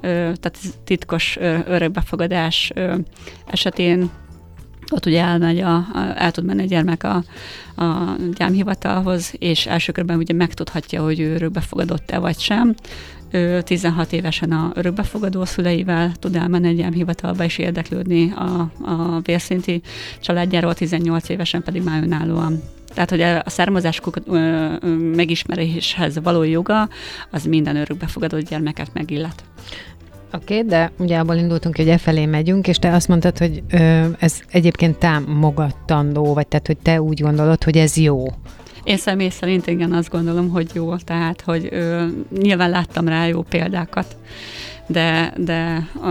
tehát 0.00 0.58
titkos 0.84 1.36
örökbefogadás 1.66 2.72
esetén 3.46 4.10
ott 4.90 5.06
ugye 5.06 5.22
elmegy 5.22 5.58
a, 5.58 5.74
a, 5.74 6.12
el 6.16 6.30
tud 6.30 6.44
menni 6.44 6.62
a 6.62 6.66
gyermek 6.66 7.04
a, 7.04 7.24
a 7.84 8.16
gyámhivatalhoz, 8.34 9.32
és 9.38 9.66
első 9.66 9.92
körben 9.92 10.16
ugye 10.16 10.34
megtudhatja, 10.34 11.02
hogy 11.02 11.20
ő 11.20 11.34
örökbefogadott-e 11.34 12.18
vagy 12.18 12.38
sem. 12.38 12.74
Ő 13.30 13.62
16 13.62 14.12
évesen 14.12 14.52
a 14.52 14.72
örökbefogadó 14.74 15.44
szüleivel 15.44 16.12
tud 16.18 16.36
elmenni 16.36 16.68
egy 16.68 16.76
gyámhivatalba 16.76 17.44
és 17.44 17.58
érdeklődni 17.58 18.32
a, 18.32 18.70
a 18.84 19.20
vérszinti 19.22 19.82
családjáról, 20.20 20.74
18 20.74 21.28
évesen 21.28 21.62
pedig 21.62 21.82
már 21.82 22.02
önállóan 22.02 22.62
tehát, 22.94 23.10
hogy 23.10 23.20
a 23.20 23.50
származás 23.50 24.00
megismeréshez 25.14 26.18
való 26.22 26.42
joga, 26.42 26.88
az 27.30 27.44
minden 27.44 27.76
örökbefogadott 27.76 28.48
gyermeket 28.48 28.88
megillet. 28.92 29.44
Oké, 30.32 30.54
okay, 30.54 30.68
de 30.68 30.92
ugye 30.98 31.18
abból 31.18 31.34
indultunk, 31.34 31.76
hogy 31.76 31.88
e 31.88 31.98
felé 31.98 32.26
megyünk, 32.26 32.68
és 32.68 32.78
te 32.78 32.92
azt 32.94 33.08
mondtad, 33.08 33.38
hogy 33.38 33.62
ö, 33.70 34.04
ez 34.18 34.40
egyébként 34.50 34.98
támogatandó, 34.98 36.34
vagy 36.34 36.46
tehát, 36.46 36.66
hogy 36.66 36.76
te 36.76 37.02
úgy 37.02 37.20
gondolod, 37.20 37.64
hogy 37.64 37.76
ez 37.76 37.96
jó. 37.96 38.24
Én 38.84 38.96
személy 38.96 39.28
szerint 39.28 39.66
igen 39.66 39.92
azt 39.92 40.10
gondolom, 40.10 40.48
hogy 40.48 40.70
jó, 40.74 40.96
tehát, 40.96 41.40
hogy 41.40 41.68
ö, 41.70 42.06
nyilván 42.38 42.70
láttam 42.70 43.08
rá 43.08 43.26
jó 43.26 43.42
példákat, 43.42 44.16
de, 44.88 45.32
de 45.36 45.88
uh, 45.94 46.08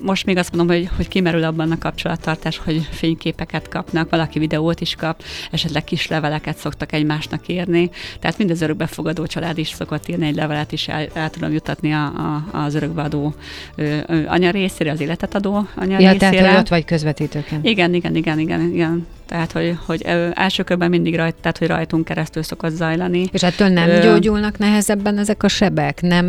most 0.00 0.26
még 0.26 0.36
azt 0.36 0.56
mondom, 0.56 0.76
hogy, 0.76 0.88
hogy 0.96 1.08
kimerül 1.08 1.44
abban 1.44 1.70
a 1.70 1.78
kapcsolattartás, 1.78 2.58
hogy 2.58 2.88
fényképeket 2.90 3.68
kapnak, 3.68 4.10
valaki 4.10 4.38
videót 4.38 4.80
is 4.80 4.94
kap, 4.94 5.22
esetleg 5.50 5.84
kis 5.84 6.06
leveleket 6.06 6.56
szoktak 6.56 6.92
egymásnak 6.92 7.48
írni, 7.48 7.90
tehát 8.20 8.38
mind 8.38 8.50
az 8.50 8.60
örökbefogadó 8.60 9.26
család 9.26 9.58
is 9.58 9.68
szokott 9.68 10.08
írni 10.08 10.26
egy 10.26 10.34
levelet, 10.34 10.72
is 10.72 10.88
el, 10.88 11.06
el 11.12 11.30
tudom 11.30 11.52
jutatni 11.52 11.92
a, 11.92 12.04
a, 12.04 12.44
az 12.52 12.74
örökbeadó 12.74 13.34
ö, 13.74 13.98
ö, 14.06 14.26
anya 14.26 14.50
részére, 14.50 14.90
az 14.90 15.00
életet 15.00 15.34
adó 15.34 15.68
anya 15.74 16.00
ja, 16.00 16.10
részére. 16.10 16.30
tehát 16.30 16.58
ott 16.58 16.68
vagy 16.68 16.84
közvetítőként. 16.84 17.66
Igen, 17.66 17.94
igen, 17.94 18.16
igen, 18.16 18.38
igen, 18.38 18.60
igen. 18.60 19.06
Tehát, 19.26 19.52
hogy, 19.52 19.78
hogy 19.86 20.02
első 20.34 20.62
körben 20.62 20.90
mindig 20.90 21.16
rajt, 21.16 21.34
tehát, 21.40 21.58
hogy 21.58 21.68
rajtunk 21.68 22.04
keresztül 22.04 22.42
szokott 22.42 22.74
zajlani. 22.74 23.28
És 23.32 23.42
ettől 23.42 23.68
nem 23.68 23.88
Ö... 23.88 24.00
gyógyulnak 24.00 24.58
nehezebben 24.58 25.18
ezek 25.18 25.42
a 25.42 25.48
sebek? 25.48 26.02
Nem 26.02 26.26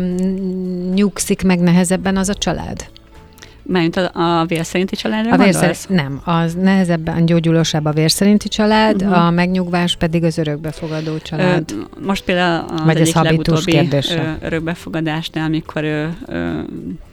nyugszik 0.94 1.42
meg 1.42 1.60
nehezebben 1.60 2.16
az 2.16 2.28
a 2.28 2.34
család? 2.34 2.86
Mert 3.70 3.96
a, 3.96 4.40
a 4.40 4.44
vérszerinti 4.44 4.96
családra 4.96 5.32
a 5.32 5.36
vérszer... 5.36 5.76
Nem, 5.88 6.20
az 6.24 6.54
nehezebben 6.54 7.26
gyógyulósabb 7.26 7.84
a 7.84 7.92
vérszerinti 7.92 8.48
család, 8.48 9.02
uh-huh. 9.02 9.26
a 9.26 9.30
megnyugvás 9.30 9.96
pedig 9.96 10.24
az 10.24 10.38
örökbefogadó 10.38 11.18
család. 11.18 11.70
Ö, 11.70 12.04
most 12.06 12.24
például 12.24 12.64
az 12.68 12.84
Vagy 12.84 13.00
egyik 13.00 13.14
legutóbbi 13.14 13.70
kérdése. 13.70 14.38
örökbefogadásnál, 14.40 15.44
amikor 15.44 15.84
ő, 15.84 16.16
ő, 16.28 16.64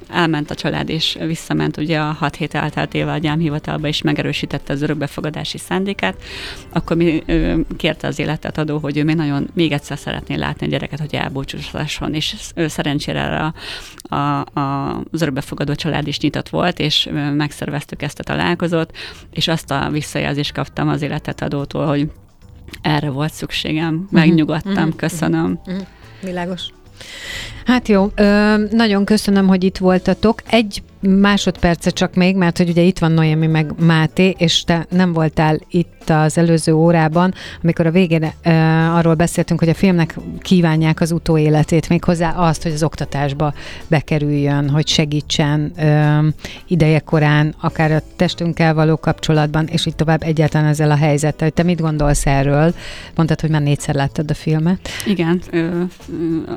elment 0.10 0.52
a 0.52 0.56
család, 0.56 0.90
és 0.90 1.18
visszament 1.26 1.78
ugye 1.78 2.00
a 2.00 2.12
hat 2.12 2.36
hét 2.36 2.54
elteltével 2.54 3.14
a 3.14 3.18
gyámhivatalba, 3.18 3.88
és 3.88 4.02
megerősítette 4.02 4.74
az 4.74 4.82
örökbefogadási 4.82 5.58
szándékát, 5.58 6.16
akkor 6.70 6.98
mi 6.98 7.24
ö, 7.26 7.60
kérte 7.78 8.08
az 8.08 8.20
életet 8.20 8.58
adó, 8.58 8.78
hogy 8.78 8.98
ő 8.98 9.04
még 9.04 9.16
nagyon 9.16 9.48
még 9.54 9.72
egyszer 9.72 9.98
szeretné 9.98 10.36
látni 10.36 10.66
a 10.66 10.70
gyereket, 10.70 11.00
hogy 11.00 11.16
elbúcsúslasson, 11.16 12.14
és 12.14 12.36
ő 12.56 12.68
szerencsére 12.68 13.38
a, 13.38 13.54
a, 14.16 14.60
a, 14.60 14.96
az 15.12 15.22
örökbefogadó 15.22 15.76
család 15.76 16.08
is 16.08 16.20
nyitott 16.20 16.50
volt, 16.50 16.80
és 16.80 17.10
megszerveztük 17.34 18.02
ezt 18.02 18.20
a 18.20 18.24
találkozót, 18.24 18.98
és 19.32 19.48
azt 19.48 19.72
a 19.72 19.90
visszajelzést 19.92 20.54
kaptam 20.54 20.88
az 20.88 21.02
életet 21.02 21.42
adótól, 21.42 21.86
hogy 21.86 22.12
erre 22.82 23.10
volt 23.10 23.34
szükségem, 23.34 24.08
megnyugodtam, 24.12 24.72
uh-huh. 24.72 24.96
köszönöm. 24.96 25.60
Uh-huh. 25.66 25.86
Világos. 26.22 26.70
Hát 27.66 27.88
jó, 27.88 28.12
ö, 28.16 28.56
nagyon 28.72 29.06
köszönöm, 29.06 29.48
hogy 29.48 29.64
itt 29.64 29.78
voltatok. 29.78 30.42
Egy 30.50 30.84
másodperce 31.08 31.90
csak 31.90 32.16
még, 32.16 32.36
mert 32.36 32.58
hogy 32.58 32.70
ugye 32.70 32.82
itt 32.82 33.00
van 33.00 33.12
Noémi 33.12 33.48
meg 33.48 33.72
Máté, 33.80 34.36
és 34.38 34.64
te 34.64 34.86
nem 34.90 35.14
voltál 35.14 35.60
itt 35.70 36.10
az 36.10 36.38
előző 36.38 36.74
órában, 36.74 37.34
amikor 37.64 37.86
a 37.86 37.92
végén 37.92 38.24
uh, 38.24 38.96
arról 38.96 39.14
beszéltünk, 39.14 39.60
hogy 39.60 39.70
a 39.70 39.74
filmnek 39.74 40.18
kívánják 40.40 41.02
az 41.02 41.12
utóéletét, 41.12 41.90
méghozzá 41.90 42.30
azt, 42.30 42.64
hogy 42.64 42.72
az 42.72 42.84
oktatásba 42.84 43.54
bekerüljön, 43.88 44.70
hogy 44.70 44.88
segítsen 44.88 45.72
uh, 45.78 46.26
ideje 46.68 47.00
korán, 47.00 47.56
akár 47.62 47.92
a 47.92 48.02
testünkkel 48.16 48.74
való 48.74 48.98
kapcsolatban, 48.98 49.66
és 49.66 49.86
így 49.86 49.96
tovább 49.96 50.24
egyáltalán 50.24 50.68
ezzel 50.68 50.92
a 50.92 50.96
helyzettel. 50.96 51.50
Te 51.50 51.64
mit 51.64 51.82
gondolsz 51.82 52.26
erről? 52.26 52.74
Mondtad, 53.16 53.42
hogy 53.42 53.50
már 53.50 53.62
négyszer 53.62 53.96
láttad 53.96 54.30
a 54.30 54.34
filmet. 54.34 54.90
Igen, 55.06 55.42
ö, 55.52 55.82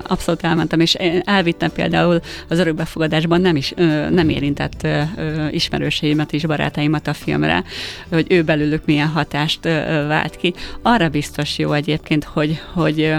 abszolút 0.03 0.45
elmentem, 0.45 0.81
és 0.81 0.95
elvittem 1.25 1.73
például 1.73 2.21
az 2.49 2.59
örökbefogadásban 2.59 3.41
nem 3.41 3.57
is, 3.57 3.73
ö, 3.77 4.11
nem 4.11 4.29
érintett 4.39 4.83
ö, 4.83 5.03
ismerőseimet 5.51 6.33
és 6.33 6.47
barátáimat 6.47 7.07
a 7.07 7.13
filmre, 7.13 7.65
hogy 8.09 8.27
ő 8.29 8.43
belőlük 8.43 8.85
milyen 8.85 9.09
hatást 9.09 9.65
ö, 9.65 9.71
vált 10.09 10.37
ki. 10.37 10.55
Arra 10.83 11.09
biztos 11.09 11.59
jó 11.59 11.73
egyébként, 11.73 12.25
hogy, 12.25 12.61
hogy 12.73 13.15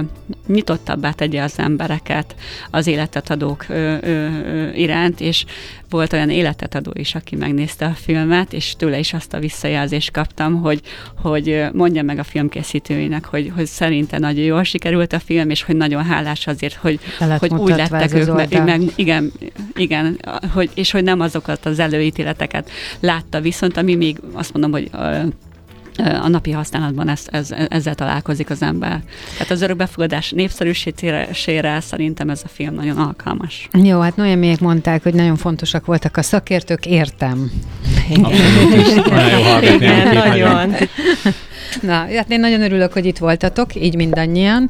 nyitottabbá 0.48 1.12
tegye 1.12 1.42
az 1.42 1.60
embereket 1.60 2.36
az 2.72 2.88
életet 2.88 3.30
adók 3.30 3.66
ö, 3.70 3.96
ö, 4.02 4.28
ö, 4.44 4.70
iránt, 4.74 5.22
és 5.22 5.46
volt 5.90 6.14
olyan 6.14 6.30
életet 6.30 6.76
adó 6.76 6.92
is, 6.94 7.16
aki 7.16 7.36
megnézte 7.36 7.86
a 7.86 7.94
filmet, 7.94 8.54
és 8.54 8.74
tőle 8.78 9.00
is 9.00 9.14
azt 9.14 9.34
a 9.34 9.40
visszajelzést 9.40 10.12
kaptam, 10.12 10.62
hogy, 10.62 10.82
hogy 11.22 11.66
mondja 11.74 12.04
meg 12.04 12.20
a 12.20 12.24
filmkészítőinek, 12.24 13.26
hogy, 13.26 13.52
hogy 13.56 13.66
szerinte 13.66 14.18
nagyon 14.18 14.44
jól 14.44 14.64
sikerült 14.64 15.14
a 15.14 15.20
film, 15.20 15.50
és 15.50 15.64
hogy 15.64 15.76
nagyon 15.76 16.04
hálás 16.04 16.48
azért, 16.48 16.74
hogy, 16.74 17.00
hogy 17.40 17.54
úgy 17.54 17.76
lettek 17.76 18.14
ők, 18.14 18.34
meg, 18.34 18.64
meg, 18.64 18.82
igen, 18.96 19.32
igen 19.76 20.20
hogy, 20.54 20.70
és 20.74 20.92
hogy 20.92 20.99
nem 21.02 21.20
azokat 21.20 21.66
az 21.66 21.80
előítéleteket 21.80 22.70
látta, 23.00 23.42
viszont 23.42 23.78
ami 23.78 23.96
még 23.96 24.18
azt 24.34 24.54
mondom, 24.54 24.72
hogy 24.72 24.90
a 26.22 26.28
napi 26.28 26.52
használatban 26.52 27.10
ez, 27.10 27.22
ez, 27.32 27.52
ezzel 27.70 27.96
találkozik 27.96 28.50
az 28.50 28.62
ember. 28.62 29.04
Tehát 29.34 29.52
az 29.52 29.62
örökbefogadás 29.62 30.32
népszerűsítésére 30.32 31.80
szerintem 31.82 32.30
ez 32.30 32.42
a 32.44 32.48
film 32.48 32.74
nagyon 32.74 32.98
alkalmas. 32.98 33.68
Jó, 33.84 34.00
hát 34.00 34.16
Noémiek 34.16 34.60
mondták, 34.60 35.04
hogy 35.04 35.14
nagyon 35.14 35.36
fontosak 35.36 35.86
voltak 35.86 36.18
a 36.18 36.22
szakértők, 36.22 36.86
értem. 36.86 37.52
Abszolút, 38.16 39.10
nagyon 39.10 39.30
jó 39.30 39.42
hallgatni. 39.42 39.86
Igen, 39.86 40.14
nagyon. 40.14 40.76
Na, 41.82 41.94
hát 41.94 42.32
én 42.32 42.40
nagyon 42.40 42.62
örülök, 42.62 42.94
hogy 42.94 43.06
itt 43.06 43.18
voltatok, 43.18 43.76
így 43.76 43.96
mindannyian. 43.96 44.70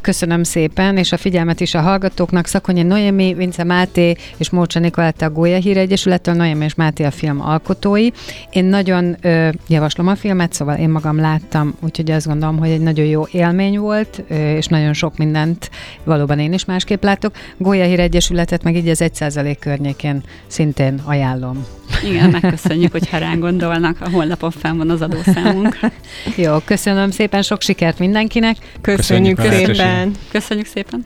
Köszönöm 0.00 0.42
szépen, 0.42 0.96
és 0.96 1.12
a 1.12 1.16
figyelmet 1.16 1.60
is 1.60 1.74
a 1.74 1.80
hallgatóknak. 1.80 2.46
Szakonyi 2.46 2.82
Noémi, 2.82 3.34
Vince 3.34 3.64
Máté 3.64 4.16
és 4.36 4.50
Mócsa 4.50 4.78
Nikoletta 4.78 5.26
a 5.26 5.30
Gólya 5.30 5.56
Hír 5.56 5.76
Egyesülettől, 5.76 6.34
Noémi 6.34 6.64
és 6.64 6.74
Máté 6.74 7.04
a 7.04 7.10
film 7.10 7.40
alkotói. 7.40 8.08
Én 8.50 8.64
nagyon 8.64 9.16
ö, 9.20 9.48
javaslom 9.68 10.06
a 10.06 10.16
filmet, 10.16 10.52
szóval 10.52 10.76
én 10.76 10.88
magam 10.88 11.20
láttam, 11.20 11.74
úgyhogy 11.80 12.10
azt 12.10 12.26
gondolom, 12.26 12.58
hogy 12.58 12.70
egy 12.70 12.80
nagyon 12.80 13.06
jó 13.06 13.26
élmény 13.30 13.78
volt, 13.78 14.24
ö, 14.28 14.56
és 14.56 14.66
nagyon 14.66 14.92
sok 14.92 15.16
mindent 15.16 15.70
valóban 16.04 16.38
én 16.38 16.52
is 16.52 16.64
másképp 16.64 17.02
látok. 17.02 17.34
Gólya 17.56 17.84
Hír 17.84 18.00
Egyesületet 18.00 18.62
meg 18.62 18.76
így 18.76 18.88
az 18.88 19.02
1% 19.02 19.56
környékén 19.60 20.22
szintén 20.46 21.00
ajánlom. 21.04 21.66
Igen, 22.04 22.30
megköszönjük, 22.30 22.92
hogy 22.92 23.08
ránk 23.10 23.40
gondolnak. 23.40 23.96
A 24.00 24.10
honlapon 24.10 24.50
fenn 24.50 24.76
van 24.76 24.90
az 24.90 25.02
adószámunk. 25.02 25.78
Jó, 26.36 26.58
köszönöm 26.64 27.10
szépen, 27.10 27.42
sok 27.42 27.62
sikert 27.62 27.98
mindenkinek. 27.98 28.56
Köszönjük, 28.80 29.36
köszönjük 29.36 29.74
szépen. 29.74 30.12
Köszönjük 30.30 30.66
szépen. 30.66 31.04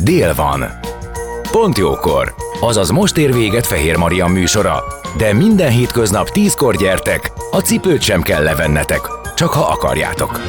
Dél 0.00 0.34
van. 0.34 0.64
Pont 1.50 1.78
jókor. 1.78 2.34
Azaz 2.60 2.90
most 2.90 3.16
ér 3.16 3.32
véget 3.32 3.66
Fehér 3.66 3.96
Maria 3.96 4.26
műsora. 4.26 4.82
De 5.16 5.32
minden 5.32 5.70
hétköznap 5.70 6.30
tízkor 6.30 6.76
gyertek, 6.76 7.32
a 7.50 7.58
cipőt 7.58 8.02
sem 8.02 8.22
kell 8.22 8.42
levennetek, 8.42 9.00
csak 9.36 9.50
ha 9.50 9.64
akarjátok. 9.64 10.40